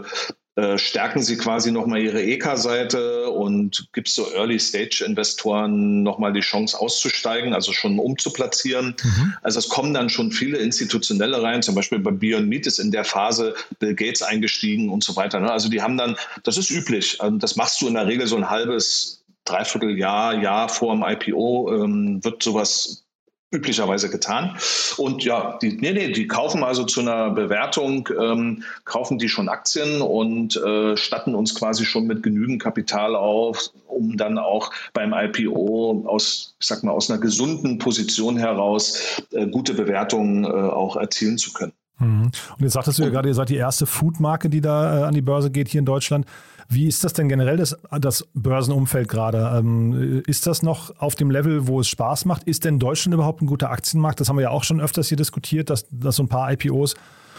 [0.60, 6.78] äh, stärken sie quasi nochmal ihre EK-Seite und gibt es so Early-Stage-Investoren nochmal die Chance
[6.78, 8.94] auszusteigen, also schon umzuplatzieren.
[9.02, 9.34] Mhm.
[9.40, 12.90] Also es kommen dann schon viele institutionelle rein, zum Beispiel bei Beyond Meat ist in
[12.90, 15.40] der Phase Bill Gates eingestiegen und so weiter.
[15.40, 15.50] Ne?
[15.50, 18.36] Also die haben dann, das ist üblich, also das machst du in der Regel so
[18.36, 23.06] ein halbes Dreivierteljahr, Jahr vor dem IPO ähm, wird sowas
[23.50, 24.56] üblicherweise getan.
[24.96, 29.48] Und ja, die, nee, nee, die kaufen also zu einer Bewertung, ähm, kaufen die schon
[29.48, 35.12] Aktien und äh, statten uns quasi schon mit genügend Kapital auf, um dann auch beim
[35.12, 40.96] IPO aus, ich sag mal, aus einer gesunden Position heraus äh, gute Bewertungen äh, auch
[40.96, 41.72] erzielen zu können.
[41.98, 42.22] Mhm.
[42.24, 45.14] Und jetzt sagtest du ja gerade, ihr seid die erste Food-Marke, die da äh, an
[45.14, 46.26] die Börse geht hier in Deutschland.
[46.72, 49.58] Wie ist das denn generell, das, das Börsenumfeld gerade?
[49.58, 52.44] Ähm, ist das noch auf dem Level, wo es Spaß macht?
[52.44, 54.20] Ist denn Deutschland überhaupt ein guter Aktienmarkt?
[54.20, 56.94] Das haben wir ja auch schon öfters hier diskutiert, dass, dass so ein paar IPOs,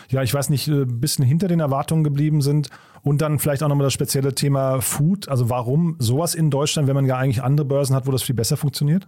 [0.10, 2.68] ja, ich weiß nicht, ein äh, bisschen hinter den Erwartungen geblieben sind.
[3.04, 5.30] Und dann vielleicht auch nochmal das spezielle Thema Food.
[5.30, 8.36] Also warum sowas in Deutschland, wenn man ja eigentlich andere Börsen hat, wo das viel
[8.36, 9.08] besser funktioniert?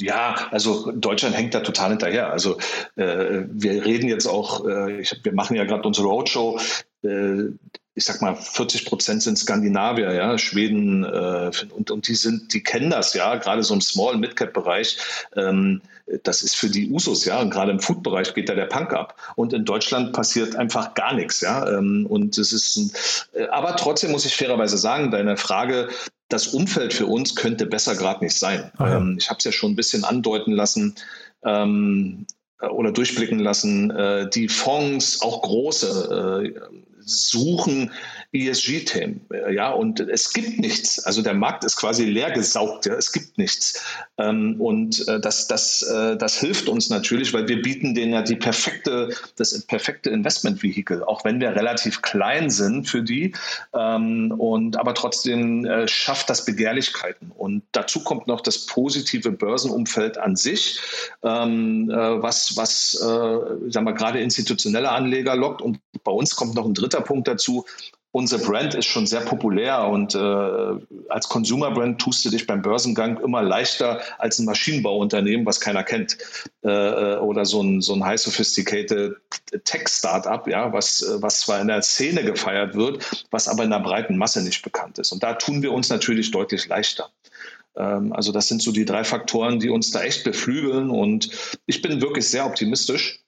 [0.00, 2.32] Ja, also Deutschland hängt da total hinterher.
[2.32, 2.58] Also
[2.96, 6.58] äh, wir reden jetzt auch, äh, ich, wir machen ja gerade unsere Roadshow.
[7.02, 7.52] Äh,
[7.96, 12.62] ich sag mal, 40 Prozent sind Skandinavier, ja, Schweden äh, und, und die sind, die
[12.62, 14.98] kennen das ja, gerade so im Small- Mid-Cap-Bereich.
[15.34, 15.80] Ähm,
[16.22, 19.16] das ist für die Usos, ja, und gerade im Food-Bereich geht da der Punk ab.
[19.34, 21.66] Und in Deutschland passiert einfach gar nichts, ja.
[21.68, 22.92] Ähm, und es ist, ein,
[23.32, 25.88] äh, aber trotzdem muss ich fairerweise sagen, deine Frage,
[26.28, 28.70] das Umfeld für uns könnte besser gerade nicht sein.
[28.78, 30.96] Ähm, ich habe es ja schon ein bisschen andeuten lassen.
[31.44, 32.26] Ähm,
[32.70, 37.92] oder durchblicken lassen, äh, die Fonds, auch große, äh, suchen
[38.32, 39.26] ESG-Themen.
[39.50, 41.04] Ja, und es gibt nichts.
[41.04, 42.86] Also der Markt ist quasi leer gesaugt.
[42.86, 43.82] Ja, es gibt nichts.
[44.18, 48.22] Ähm, und äh, das, das, äh, das hilft uns natürlich, weil wir bieten denen ja
[48.22, 53.34] die perfekte, das perfekte Investment-Vehikel, auch wenn wir relativ klein sind für die.
[53.74, 57.30] Ähm, und aber trotzdem äh, schafft das Begehrlichkeiten.
[57.30, 60.80] Und dazu kommt noch das positive Börsenumfeld an sich,
[61.22, 65.62] ähm, was, was sagen wir, gerade institutionelle Anleger lockt.
[65.62, 67.64] Und bei uns kommt noch ein dritter Punkt dazu
[68.16, 73.20] unser Brand ist schon sehr populär und äh, als Consumer-Brand tust du dich beim Börsengang
[73.20, 76.16] immer leichter als ein Maschinenbauunternehmen, was keiner kennt.
[76.64, 79.16] Äh, äh oder so ein, so ein high sophisticated
[79.64, 84.16] Tech-Startup, ja, was, was zwar in der Szene gefeiert wird, was aber in der breiten
[84.16, 85.12] Masse nicht bekannt ist.
[85.12, 87.10] Und da tun wir uns natürlich deutlich leichter.
[87.76, 90.88] Ähm, also das sind so die drei Faktoren, die uns da echt beflügeln.
[90.88, 91.28] Und
[91.66, 93.25] ich bin wirklich sehr optimistisch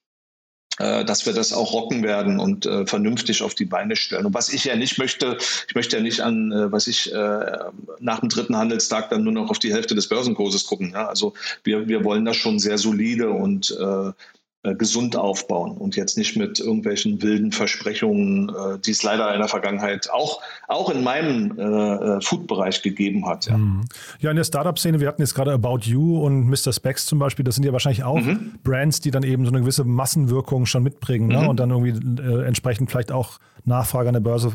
[0.78, 4.26] dass wir das auch rocken werden und äh, vernünftig auf die Beine stellen.
[4.26, 5.36] Und was ich ja nicht möchte,
[5.68, 7.58] ich möchte ja nicht an, äh, was ich äh,
[7.98, 10.92] nach dem dritten Handelstag dann nur noch auf die Hälfte des Börsenkurses gucken.
[10.92, 11.08] Ja?
[11.08, 14.12] Also wir, wir wollen das schon sehr solide und äh, äh,
[14.74, 19.48] gesund aufbauen und jetzt nicht mit irgendwelchen wilden Versprechungen, äh, die es leider in der
[19.48, 23.46] Vergangenheit auch, auch in meinem äh, äh, Food-Bereich gegeben hat.
[23.46, 23.56] Ja.
[23.56, 23.84] Mhm.
[24.20, 26.72] ja, in der Startup-Szene, wir hatten jetzt gerade About You und Mr.
[26.72, 28.54] Specs zum Beispiel, das sind ja wahrscheinlich auch mhm.
[28.62, 31.42] Brands, die dann eben so eine gewisse Massenwirkung schon mitbringen ne?
[31.42, 31.48] mhm.
[31.48, 34.52] und dann irgendwie äh, entsprechend vielleicht auch Nachfrage an der Börse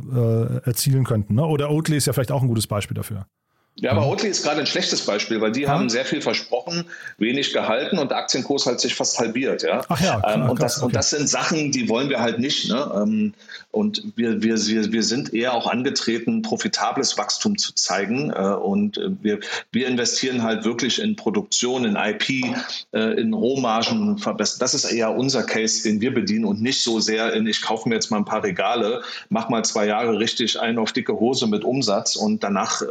[0.64, 1.36] äh, erzielen könnten.
[1.36, 1.46] Ne?
[1.46, 3.26] Oder Oatly ist ja vielleicht auch ein gutes Beispiel dafür.
[3.76, 5.70] Ja, aber Oatly ist gerade ein schlechtes Beispiel, weil die ja.
[5.70, 6.86] haben sehr viel versprochen,
[7.18, 9.64] wenig gehalten und der Aktienkurs hat sich fast halbiert.
[9.64, 9.82] Ja?
[9.90, 10.86] Ach ja, klar, ähm, und, das, okay.
[10.86, 12.70] und das sind Sachen, die wollen wir halt nicht.
[12.70, 12.92] Ne?
[12.96, 13.34] Ähm,
[13.72, 18.30] und wir, wir, wir, wir sind eher auch angetreten, profitables Wachstum zu zeigen.
[18.30, 19.40] Äh, und äh, wir,
[19.72, 22.30] wir investieren halt wirklich in Produktion, in IP,
[22.92, 24.60] äh, in Rohmargen verbessern.
[24.60, 27.90] Das ist eher unser Case, den wir bedienen und nicht so sehr in, ich kaufe
[27.90, 31.48] mir jetzt mal ein paar Regale, mach mal zwei Jahre richtig ein auf dicke Hose
[31.48, 32.84] mit Umsatz und danach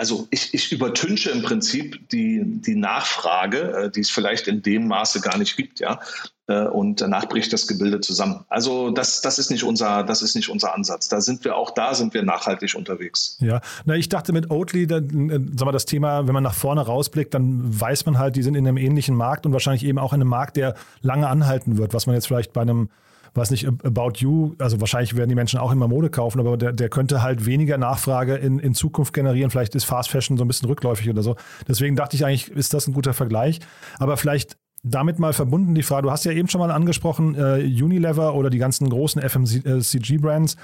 [0.00, 4.88] also ich, ich übertünche im Prinzip die, die Nachfrage, äh, die es vielleicht in dem
[4.88, 6.00] Maße gar nicht gibt, ja.
[6.46, 8.46] Äh, und danach bricht das Gebilde zusammen.
[8.48, 11.10] Also das, das, ist nicht unser, das ist nicht unser Ansatz.
[11.10, 13.36] Da sind wir auch da, sind wir nachhaltig unterwegs.
[13.42, 16.54] Ja, na, ich dachte mit Oatly, da, äh, sag mal, das Thema, wenn man nach
[16.54, 19.98] vorne rausblickt, dann weiß man halt, die sind in einem ähnlichen Markt und wahrscheinlich eben
[19.98, 22.88] auch in einem Markt, der lange anhalten wird, was man jetzt vielleicht bei einem
[23.34, 26.72] weiß nicht, About You, also wahrscheinlich werden die Menschen auch immer Mode kaufen, aber der,
[26.72, 29.50] der könnte halt weniger Nachfrage in, in Zukunft generieren.
[29.50, 31.36] Vielleicht ist Fast Fashion so ein bisschen rückläufig oder so.
[31.68, 33.60] Deswegen dachte ich eigentlich, ist das ein guter Vergleich.
[33.98, 37.62] Aber vielleicht damit mal verbunden die Frage, du hast ja eben schon mal angesprochen, äh,
[37.62, 40.56] Unilever oder die ganzen großen FMCG-Brands.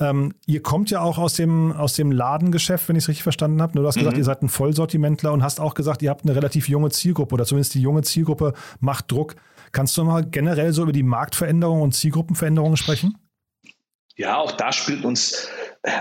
[0.00, 3.62] Ähm, ihr kommt ja auch aus dem, aus dem Ladengeschäft, wenn ich es richtig verstanden
[3.62, 3.78] habe.
[3.78, 4.00] Du hast mhm.
[4.00, 7.34] gesagt, ihr seid ein Vollsortimentler und hast auch gesagt, ihr habt eine relativ junge Zielgruppe
[7.34, 9.36] oder zumindest die junge Zielgruppe macht Druck.
[9.74, 13.18] Kannst du mal generell so über die Marktveränderungen und Zielgruppenveränderungen sprechen?
[14.14, 15.48] Ja, auch da spielt uns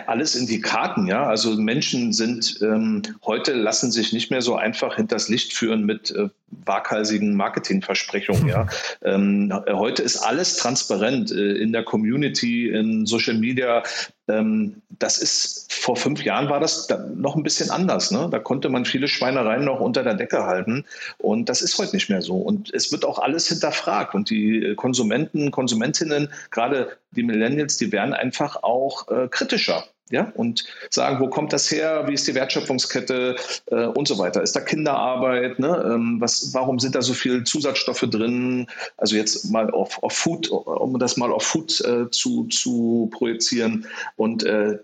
[0.08, 1.26] alles in die Karten, ja.
[1.26, 6.12] Also Menschen sind ähm, heute lassen sich nicht mehr so einfach hinters Licht führen mit
[6.12, 6.30] äh,
[6.66, 8.68] waghalsigen Marketingversprechungen, ja.
[9.04, 13.84] Ähm, heute ist alles transparent äh, in der Community, in Social Media.
[14.30, 18.12] Ähm, das ist vor fünf Jahren war das noch ein bisschen anders.
[18.12, 18.30] Ne?
[18.32, 20.86] Da konnte man viele Schweinereien noch unter der Decke halten.
[21.18, 22.38] Und das ist heute nicht mehr so.
[22.38, 24.16] Und es wird auch alles hinterfragt.
[24.16, 29.73] Und die Konsumenten, Konsumentinnen, gerade die Millennials, die werden einfach auch äh, kritischer
[30.10, 33.36] ja, und sagen, wo kommt das her, wie ist die Wertschöpfungskette
[33.68, 34.44] äh, und so weiter.
[34.44, 35.60] Ist da Kinderarbeit?
[35.60, 35.92] Ne?
[35.92, 38.68] Ähm, was, warum sind da so viele Zusatzstoffe drin?
[38.98, 43.88] Also jetzt mal auf, auf Food, um das mal auf Food äh, zu, zu projizieren.
[44.18, 44.78] Und äh,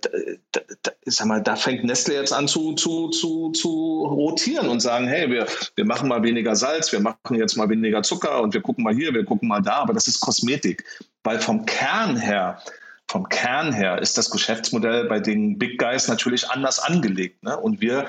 [0.52, 4.80] da, da, sag mal, da fängt Nestle jetzt an zu, zu, zu, zu rotieren und
[4.80, 8.54] sagen, hey, wir, wir machen mal weniger Salz, wir machen jetzt mal weniger Zucker und
[8.54, 10.86] wir gucken mal hier, wir gucken mal da, aber das ist Kosmetik.
[11.24, 12.62] weil vom Kern her
[13.10, 17.44] vom Kern her ist das Geschäftsmodell bei den Big Guys natürlich anders angelegt.
[17.44, 17.58] Ne?
[17.58, 18.06] Und wir,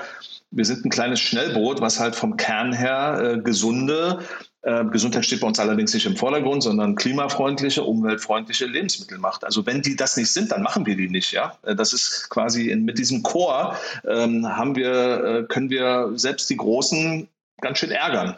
[0.51, 4.21] wir sind ein kleines Schnellboot, was halt vom Kern her äh, gesunde,
[4.61, 9.43] äh, Gesundheit steht bei uns allerdings nicht im Vordergrund, sondern klimafreundliche, umweltfreundliche Lebensmittel macht.
[9.43, 11.33] Also wenn die das nicht sind, dann machen wir die nicht.
[11.33, 16.11] Ja, äh, das ist quasi in, mit diesem Chor ähm, haben wir, äh, können wir
[16.15, 17.27] selbst die Großen
[17.63, 18.37] ganz schön ärgern.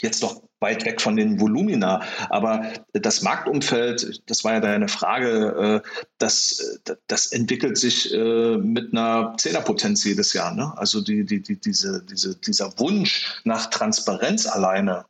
[0.00, 2.02] Jetzt doch weit weg von den Volumina.
[2.30, 8.92] Aber das Marktumfeld, das war ja deine Frage, äh, das, das entwickelt sich äh, mit
[8.92, 10.54] einer Zehnerpotenz jedes Jahr.
[10.54, 10.72] Ne?
[10.76, 15.04] Also die, die, die, diese, diese, dieser Wunsch nach Transparenz alleine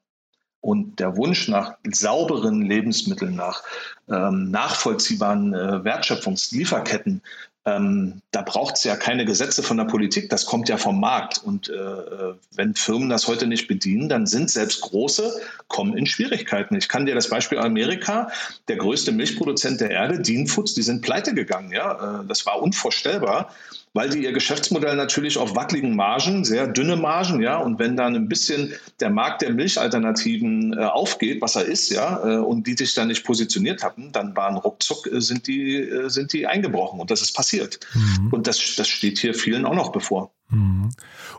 [0.63, 3.63] und der Wunsch nach sauberen Lebensmitteln, nach
[4.09, 7.21] ähm, nachvollziehbaren äh, Wertschöpfungslieferketten,
[7.65, 11.43] ähm, da braucht es ja keine Gesetze von der Politik, das kommt ja vom Markt.
[11.45, 15.33] Und äh, wenn Firmen das heute nicht bedienen, dann sind selbst große,
[15.69, 16.75] kommen in Schwierigkeiten.
[16.77, 18.29] Ich kann dir das Beispiel Amerika,
[18.67, 21.71] der größte Milchproduzent der Erde, Dean Foods, die sind pleite gegangen.
[21.71, 22.21] Ja?
[22.23, 23.51] Äh, das war unvorstellbar
[23.95, 28.15] weil die ihr Geschäftsmodell natürlich auf wackeligen Margen, sehr dünne Margen, ja, und wenn dann
[28.15, 32.75] ein bisschen der Markt der Milchalternativen äh, aufgeht, was er ist, ja, äh, und die
[32.75, 37.01] sich dann nicht positioniert hatten, dann waren ruckzuck äh, sind die äh, sind die eingebrochen
[37.01, 37.81] und das ist passiert.
[37.95, 38.29] Mhm.
[38.33, 40.33] Und das das steht hier vielen auch noch bevor.
[40.53, 40.91] Mhm.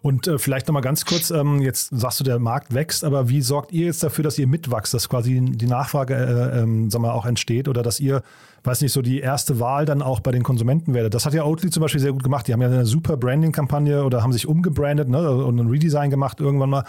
[0.02, 3.42] Und äh, vielleicht nochmal ganz kurz, ähm, jetzt sagst du, der Markt wächst, aber wie
[3.42, 7.14] sorgt ihr jetzt dafür, dass ihr mitwachst, dass quasi die Nachfrage äh, ähm, sagen wir,
[7.14, 8.24] auch entsteht oder dass ihr,
[8.64, 11.14] weiß nicht, so die erste Wahl dann auch bei den Konsumenten werdet?
[11.14, 12.48] Das hat ja Oatly zum Beispiel sehr gut gemacht.
[12.48, 16.40] Die haben ja eine super Branding-Kampagne oder haben sich umgebrandet ne, und ein Redesign gemacht
[16.40, 16.84] irgendwann mal.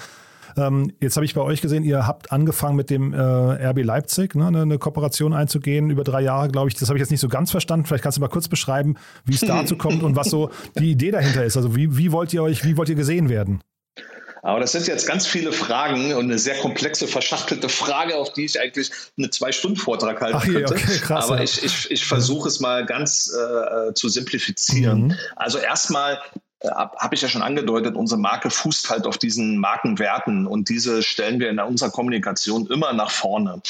[0.57, 4.35] Ähm, jetzt habe ich bei euch gesehen, ihr habt angefangen mit dem äh, RB Leipzig,
[4.35, 6.75] ne, eine, eine, Kooperation einzugehen, über drei Jahre, glaube ich.
[6.75, 7.87] Das habe ich jetzt nicht so ganz verstanden.
[7.87, 11.11] Vielleicht kannst du mal kurz beschreiben, wie es dazu kommt und was so die Idee
[11.11, 11.57] dahinter ist.
[11.57, 13.61] Also wie, wie wollt ihr euch, wie wollt ihr gesehen werden?
[14.45, 18.45] Aber das sind jetzt ganz viele Fragen und eine sehr komplexe, verschachtelte Frage, auf die
[18.45, 20.75] ich eigentlich einen Zwei-Stunden-Vortrag halten Ach, könnte.
[20.75, 25.05] Okay, krass, Aber ich, ich, ich versuche es mal ganz äh, zu simplifizieren.
[25.05, 25.15] Mhm.
[25.35, 26.21] Also erstmal
[26.64, 31.03] äh, habe ich ja schon angedeutet, unsere Marke fußt halt auf diesen Markenwerten und diese
[31.03, 33.61] stellen wir in unserer Kommunikation immer nach vorne.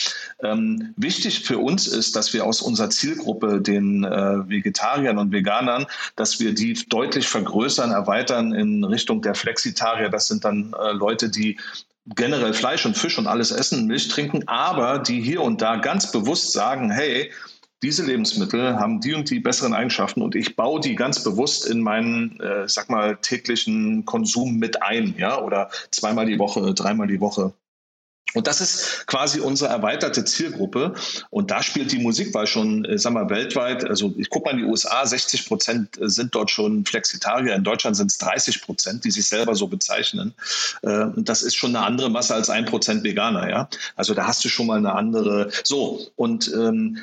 [0.42, 5.87] Ähm, wichtig für uns ist, dass wir aus unserer Zielgruppe, den äh, Vegetariern und Veganern,
[6.16, 10.09] dass wir die deutlich vergrößern, erweitern in Richtung der Flexitarier.
[10.09, 11.59] Das sind dann äh, Leute, die
[12.07, 16.12] generell Fleisch und Fisch und alles essen, Milch trinken, aber die hier und da ganz
[16.12, 17.33] bewusst sagen, hey,
[17.85, 21.81] diese Lebensmittel haben die und die besseren Eigenschaften und ich baue die ganz bewusst in
[21.81, 27.20] meinen, äh, sag mal, täglichen Konsum mit ein, ja, oder zweimal die Woche, dreimal die
[27.20, 27.53] Woche.
[28.33, 30.94] Und das ist quasi unsere erweiterte Zielgruppe.
[31.31, 33.85] Und da spielt die Musikwahl schon, äh, sag mal, weltweit.
[33.85, 37.55] Also ich gucke mal in die USA, 60 Prozent sind dort schon Flexitarier.
[37.55, 40.35] In Deutschland sind es 30 Prozent, die sich selber so bezeichnen.
[40.83, 43.68] Äh, und das ist schon eine andere Masse als ein Prozent Veganer, ja.
[43.94, 45.51] Also da hast du schon mal eine andere.
[45.62, 46.99] So, und ähm,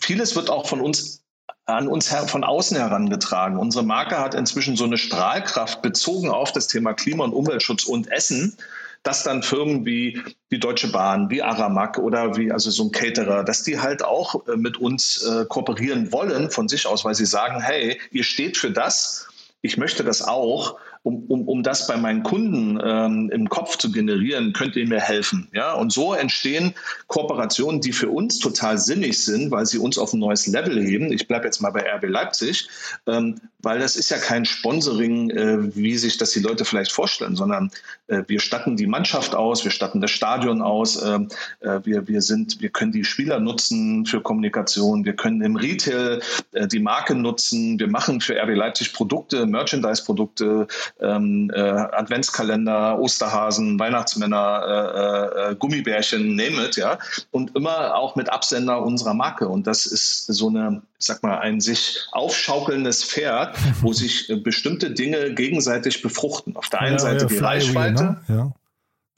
[0.00, 1.22] vieles wird auch von uns
[1.64, 3.56] an uns her, von außen herangetragen.
[3.56, 8.10] Unsere Marke hat inzwischen so eine Strahlkraft bezogen auf das Thema Klima- und Umweltschutz und
[8.10, 8.56] Essen,
[9.04, 13.44] dass dann Firmen wie die Deutsche Bahn, wie Aramak oder wie also so ein Caterer,
[13.44, 17.26] dass die halt auch äh, mit uns äh, kooperieren wollen von sich aus, weil sie
[17.26, 19.28] sagen, hey, ihr steht für das,
[19.60, 23.90] ich möchte das auch um, um, um das bei meinen Kunden ähm, im Kopf zu
[23.90, 25.48] generieren, könnt ihr mir helfen.
[25.52, 25.72] Ja?
[25.72, 26.74] Und so entstehen
[27.08, 31.12] Kooperationen, die für uns total sinnig sind, weil sie uns auf ein neues Level heben.
[31.12, 32.68] Ich bleibe jetzt mal bei RB Leipzig,
[33.06, 37.34] ähm, weil das ist ja kein Sponsoring, äh, wie sich das die Leute vielleicht vorstellen,
[37.34, 37.70] sondern
[38.06, 41.18] äh, wir statten die Mannschaft aus, wir statten das Stadion aus, äh,
[41.60, 46.20] äh wir, wir, sind, wir können die Spieler nutzen für Kommunikation, wir können im Retail
[46.52, 50.68] äh, die Marke nutzen, wir machen für RB Leipzig Produkte, Merchandise-Produkte,
[51.00, 56.98] ähm, äh, Adventskalender, Osterhasen, Weihnachtsmänner, äh, äh, Gummibärchen, name it, ja.
[57.30, 59.48] Und immer auch mit Absender unserer Marke.
[59.48, 64.36] Und das ist so eine, ich sag mal, ein sich aufschaukelndes Pferd, wo sich äh,
[64.36, 66.56] bestimmte Dinge gegenseitig befruchten.
[66.56, 68.04] Auf der einen ja, Seite ja, die Reichweite.
[68.04, 68.20] Ne?
[68.28, 68.52] Ja.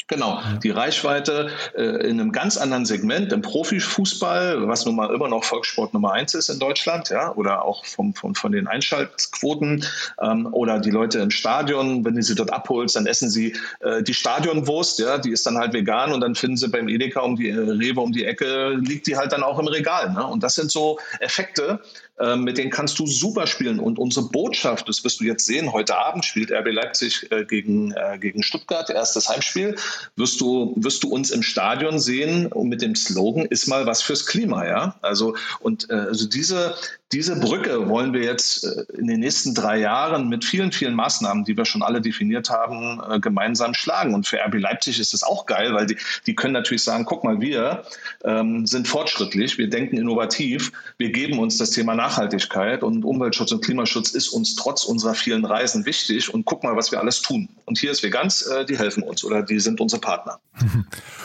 [0.06, 5.28] Genau, die Reichweite äh, in einem ganz anderen Segment, im Profifußball, was nun mal immer
[5.28, 9.86] noch Volkssport Nummer eins ist in Deutschland, ja, oder auch vom, von, von den Einschaltquoten
[10.20, 14.02] ähm, oder die Leute im Stadion, wenn du sie dort abholst, dann essen sie äh,
[14.02, 17.36] die Stadionwurst, ja, die ist dann halt vegan und dann finden sie beim Edeka um
[17.36, 20.12] die äh, Rewe um die Ecke, liegt die halt dann auch im Regal.
[20.12, 20.26] Ne?
[20.26, 21.80] Und das sind so Effekte,
[22.18, 23.80] äh, mit denen kannst du super spielen.
[23.80, 27.92] Und unsere Botschaft, das wirst du jetzt sehen, heute Abend spielt RB Leipzig äh, gegen,
[27.92, 29.76] äh, gegen Stuttgart, erstes Heimspiel,
[30.16, 34.02] wirst du, wirst du uns im Stadion sehen und mit dem Slogan ist mal was
[34.02, 34.96] fürs Klima, ja.
[35.02, 36.76] Also, und äh, also diese,
[37.14, 41.44] diese Brücke wollen wir jetzt äh, in den nächsten drei Jahren mit vielen, vielen Maßnahmen,
[41.44, 44.14] die wir schon alle definiert haben, äh, gemeinsam schlagen.
[44.14, 45.96] Und für RB Leipzig ist es auch geil, weil die,
[46.26, 47.84] die können natürlich sagen, guck mal, wir
[48.24, 53.64] ähm, sind fortschrittlich, wir denken innovativ, wir geben uns das Thema Nachhaltigkeit und Umweltschutz und
[53.64, 57.48] Klimaschutz ist uns trotz unserer vielen Reisen wichtig und guck mal, was wir alles tun.
[57.64, 60.40] Und hier ist Veganz, äh, die helfen uns oder die sind unsere Partner.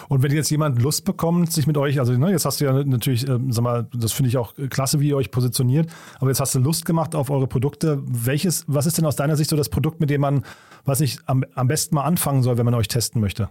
[0.09, 2.83] Und wenn jetzt jemand Lust bekommt, sich mit euch, also ne, jetzt hast du ja
[2.83, 5.78] natürlich, äh, sag mal, das finde ich auch klasse, wie ihr euch positioniert,
[6.19, 8.01] aber jetzt hast du Lust gemacht auf eure Produkte.
[8.05, 10.43] Welches, was ist denn aus deiner Sicht so das Produkt, mit dem man,
[10.86, 13.49] was ich am, am besten mal anfangen soll, wenn man euch testen möchte?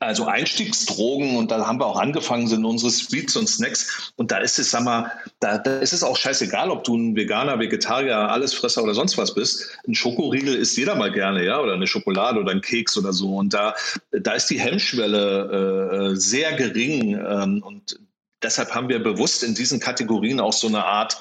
[0.00, 4.12] Also Einstiegsdrogen und da haben wir auch angefangen, sind unsere Sweets und Snacks.
[4.16, 7.16] Und da ist es, sag mal, da, da ist es auch scheißegal, ob du ein
[7.16, 9.78] Veganer, Vegetarier, Allesfresser oder sonst was bist.
[9.86, 13.36] Ein Schokoriegel isst jeder mal gerne, ja, oder eine Schokolade oder ein Keks oder so.
[13.36, 13.74] Und da,
[14.10, 17.18] da ist die Hemmschwelle äh, sehr gering.
[17.18, 17.98] Ähm, und
[18.42, 21.16] deshalb haben wir bewusst in diesen Kategorien auch so eine Art,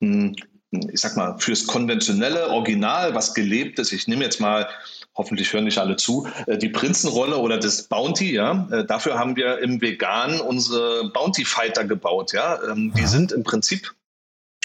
[0.00, 0.34] hm,
[0.70, 3.92] ich sag mal, fürs konventionelle Original, was gelebt ist.
[3.92, 4.68] Ich nehme jetzt mal
[5.14, 9.36] hoffentlich hören nicht alle zu, äh, die Prinzenrolle oder das Bounty, ja, äh, dafür haben
[9.36, 12.58] wir im Vegan unsere Bounty Fighter gebaut, ja.
[12.70, 13.94] Ähm, die sind im Prinzip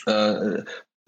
[0.05, 0.63] äh,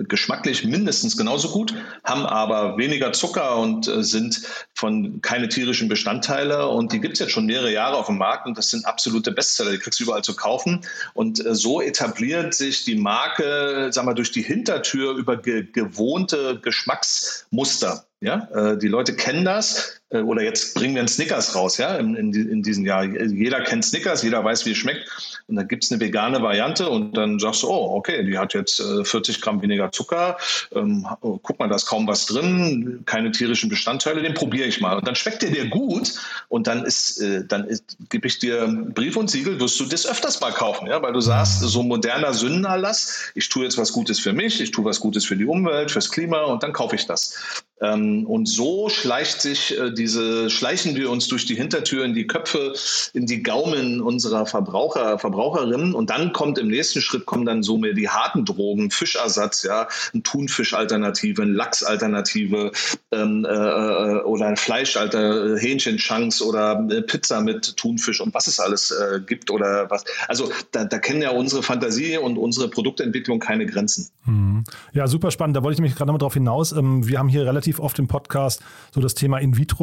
[0.07, 1.73] geschmacklich mindestens genauso gut,
[2.03, 4.41] haben aber weniger Zucker und äh, sind
[4.73, 6.69] von keine tierischen Bestandteile.
[6.69, 9.31] Und die gibt es jetzt schon mehrere Jahre auf dem Markt und das sind absolute
[9.31, 9.71] Bestseller.
[9.71, 10.85] Die kriegst du überall zu kaufen.
[11.13, 16.59] Und äh, so etabliert sich die Marke, sag mal, durch die Hintertür über ge gewohnte
[16.61, 18.05] Geschmacksmuster.
[18.21, 19.98] Ja, äh, die Leute kennen das.
[20.09, 23.03] Äh, oder jetzt bringen wir einen Snickers raus, ja, in, in, in, diesem Jahr.
[23.03, 25.09] Jeder kennt Snickers, jeder weiß, wie es schmeckt.
[25.47, 28.53] Und dann gibt es eine vegane Variante und dann sagst du, oh, okay, die hat
[28.53, 30.37] jetzt äh, 40 Gramm weniger Zucker.
[30.73, 34.81] Ähm, oh, guck mal, da ist kaum was drin, keine tierischen Bestandteile, den probiere ich
[34.81, 34.97] mal.
[34.97, 36.13] Und dann schmeckt der dir gut
[36.49, 37.67] und dann ist, äh, dann
[38.09, 41.21] gebe ich dir Brief und Siegel, wirst du das öfters mal kaufen, ja, weil du
[41.21, 45.25] sagst, so moderner Sündenerlass, ich tue jetzt was Gutes für mich, ich tue was Gutes
[45.25, 47.63] für die Umwelt, fürs Klima und dann kaufe ich das.
[47.81, 52.25] Ähm, und so schleicht sich äh, diese, schleichen wir uns durch die Hintertür in die
[52.25, 52.73] Köpfe,
[53.13, 55.93] in die Gaumen unserer Verbraucher, Verbraucherinnen.
[55.93, 59.87] Und dann kommt im nächsten Schritt kommen dann so mehr die harten Drogen, Fischersatz, ja,
[60.13, 62.71] ein Thunfischalternative, ein Lachsalternative
[63.11, 68.59] ähm, äh, äh oder ein Fleischalter, Hähnchenchunks oder äh, Pizza mit Thunfisch und was es
[68.59, 70.05] alles äh, gibt oder was.
[70.27, 74.09] Also da, da kennen ja unsere Fantasie und unsere Produktentwicklung keine Grenzen.
[74.23, 74.63] Hm.
[74.93, 75.57] Ja, super spannend.
[75.57, 76.71] Da wollte ich mich gerade nochmal drauf hinaus.
[76.71, 78.61] Ähm, wir haben hier relativ oft im Podcast
[78.93, 79.39] so das Thema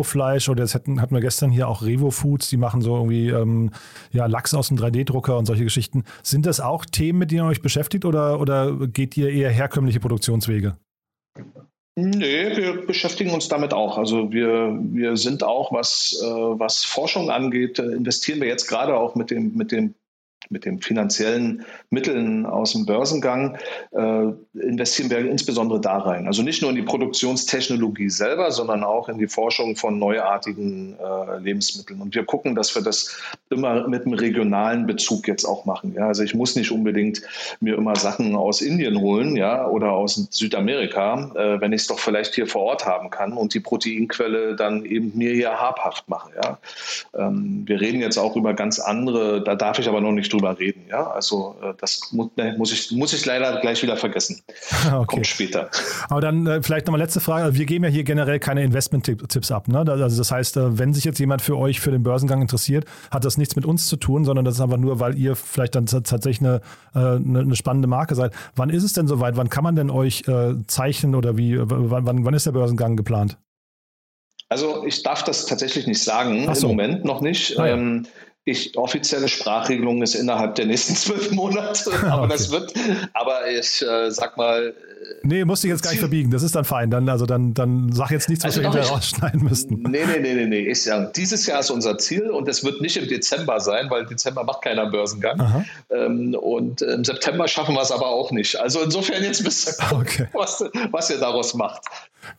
[0.06, 3.28] In-vitro-Fleisch oder das hatten, hatten wir gestern hier auch Revo Foods, die machen so irgendwie
[3.28, 3.70] ähm,
[4.12, 6.04] ja, Lachs aus dem 3D-Drucker und solche Geschichten.
[6.22, 10.00] Sind das auch Themen, mit denen ihr euch beschäftigt oder, oder geht ihr eher herkömmliche
[10.00, 10.76] Produktionswege?
[11.98, 13.96] Nee, wir beschäftigen uns damit auch.
[13.96, 18.94] Also wir, wir sind auch, was, äh, was Forschung angeht, äh, investieren wir jetzt gerade
[18.94, 19.94] auch mit dem, mit dem
[20.50, 23.56] mit den finanziellen Mitteln aus dem Börsengang
[23.92, 26.26] äh, investieren wir insbesondere da rein.
[26.26, 31.38] Also nicht nur in die Produktionstechnologie selber, sondern auch in die Forschung von neuartigen äh,
[31.38, 32.00] Lebensmitteln.
[32.00, 33.18] Und wir gucken, dass wir das
[33.50, 35.94] immer mit einem regionalen Bezug jetzt auch machen.
[35.94, 36.06] Ja?
[36.08, 37.22] Also ich muss nicht unbedingt
[37.60, 39.66] mir immer Sachen aus Indien holen ja?
[39.68, 43.54] oder aus Südamerika, äh, wenn ich es doch vielleicht hier vor Ort haben kann und
[43.54, 46.30] die Proteinquelle dann eben mir hier habhaft mache.
[46.42, 46.58] Ja?
[47.16, 50.58] Ähm, wir reden jetzt auch über ganz andere, da darf ich aber noch nicht drüber
[50.58, 50.84] reden.
[50.88, 54.42] Ja, also äh, das muss, ne, muss, ich, muss ich leider gleich wieder vergessen.
[54.86, 55.04] Okay.
[55.06, 55.70] Kommt später.
[56.08, 57.54] Aber dann äh, vielleicht nochmal letzte Frage.
[57.56, 59.68] Wir geben ja hier generell keine Investment-Tipps ab.
[59.68, 59.78] Ne?
[59.78, 63.24] Also das heißt, äh, wenn sich jetzt jemand für euch für den Börsengang interessiert, hat
[63.24, 65.86] das nichts mit uns zu tun, sondern das ist einfach nur, weil ihr vielleicht dann
[65.86, 66.60] tatsächlich eine,
[66.94, 68.32] eine, eine spannende Marke seid.
[68.54, 69.36] Wann ist es denn soweit?
[69.36, 70.24] Wann kann man denn euch
[70.66, 71.58] zeichnen oder wie?
[71.58, 73.38] Wann, wann ist der Börsengang geplant?
[74.48, 76.68] Also ich darf das tatsächlich nicht sagen, so.
[76.68, 77.58] im Moment noch nicht.
[77.58, 77.74] Ah, ja.
[77.74, 78.06] ähm,
[78.46, 82.32] ich, offizielle Sprachregelung ist innerhalb der nächsten zwölf Monate, aber okay.
[82.32, 82.72] das wird,
[83.12, 84.74] aber ich äh, sag mal.
[85.22, 86.90] Nee, musst du jetzt gar nicht verbiegen, das ist dann fein.
[86.90, 89.82] Dann, also dann, dann sag jetzt nichts, was also wir hinterher rausschneiden müssten.
[89.82, 90.68] Nee, nee, nee, nee, nee.
[90.70, 94.06] Ich sag, dieses Jahr ist unser Ziel und es wird nicht im Dezember sein, weil
[94.06, 95.64] Dezember macht keiner Börsengang.
[95.90, 98.58] Ähm, und im September schaffen wir es aber auch nicht.
[98.58, 100.28] Also insofern jetzt wisst ihr, okay.
[100.32, 101.82] was, was ihr daraus macht.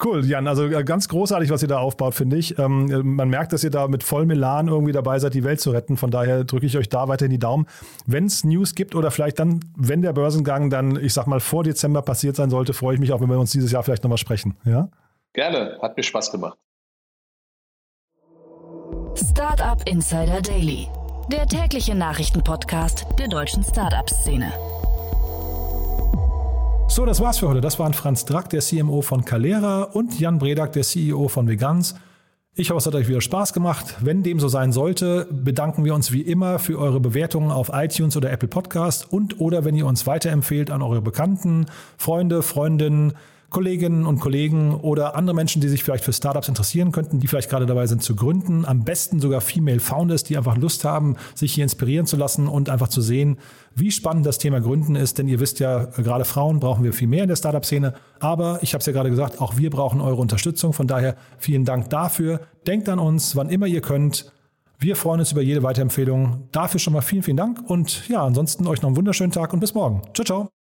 [0.04, 0.48] Cool, Jan.
[0.48, 2.58] Also äh, ganz großartig, was ihr da aufbaut, finde ich.
[2.60, 5.62] Ähm, äh, man merkt, dass ihr da mit vollem Elan irgendwie dabei seid, die Welt
[5.62, 5.98] zu retten.
[5.98, 7.68] Von daher drücke ich euch da weiterhin die Daumen.
[8.06, 11.64] Wenn es News gibt oder vielleicht dann, wenn der Börsengang dann, ich sag mal, vor
[11.64, 14.18] Dezember passiert sein sollte, freue ich mich auch, wenn wir uns dieses Jahr vielleicht nochmal
[14.18, 14.56] sprechen.
[14.66, 14.90] Ja?
[15.34, 16.58] Gerne, hat mir Spaß gemacht.
[19.16, 20.88] Startup Insider Daily,
[21.32, 24.52] der tägliche Nachrichtenpodcast der deutschen Startup-Szene.
[26.88, 27.62] So, das war's für heute.
[27.62, 31.96] Das waren Franz Drack, der CMO von Calera und Jan Bredak, der CEO von Vegans.
[32.60, 33.98] Ich hoffe, es hat euch wieder Spaß gemacht.
[34.00, 38.18] Wenn dem so sein sollte, bedanken wir uns wie immer für eure Bewertungen auf iTunes
[38.18, 43.14] oder Apple Podcast und oder wenn ihr uns weiterempfehlt an eure Bekannten, Freunde, Freundinnen,
[43.50, 47.50] Kolleginnen und Kollegen oder andere Menschen, die sich vielleicht für Startups interessieren könnten, die vielleicht
[47.50, 48.66] gerade dabei sind zu gründen.
[48.66, 52.70] Am besten sogar Female Founders, die einfach Lust haben, sich hier inspirieren zu lassen und
[52.70, 53.38] einfach zu sehen,
[53.74, 55.18] wie spannend das Thema Gründen ist.
[55.18, 57.94] Denn ihr wisst ja, gerade Frauen brauchen wir viel mehr in der Startup-Szene.
[58.20, 60.74] Aber ich habe es ja gerade gesagt, auch wir brauchen eure Unterstützung.
[60.74, 62.42] Von daher vielen Dank dafür.
[62.66, 64.32] Denkt an uns, wann immer ihr könnt.
[64.80, 66.50] Wir freuen uns über jede Weiterempfehlung.
[66.52, 67.62] Dafür schon mal vielen, vielen Dank.
[67.68, 70.02] Und ja, ansonsten euch noch einen wunderschönen Tag und bis morgen.
[70.14, 70.50] Ciao, ciao.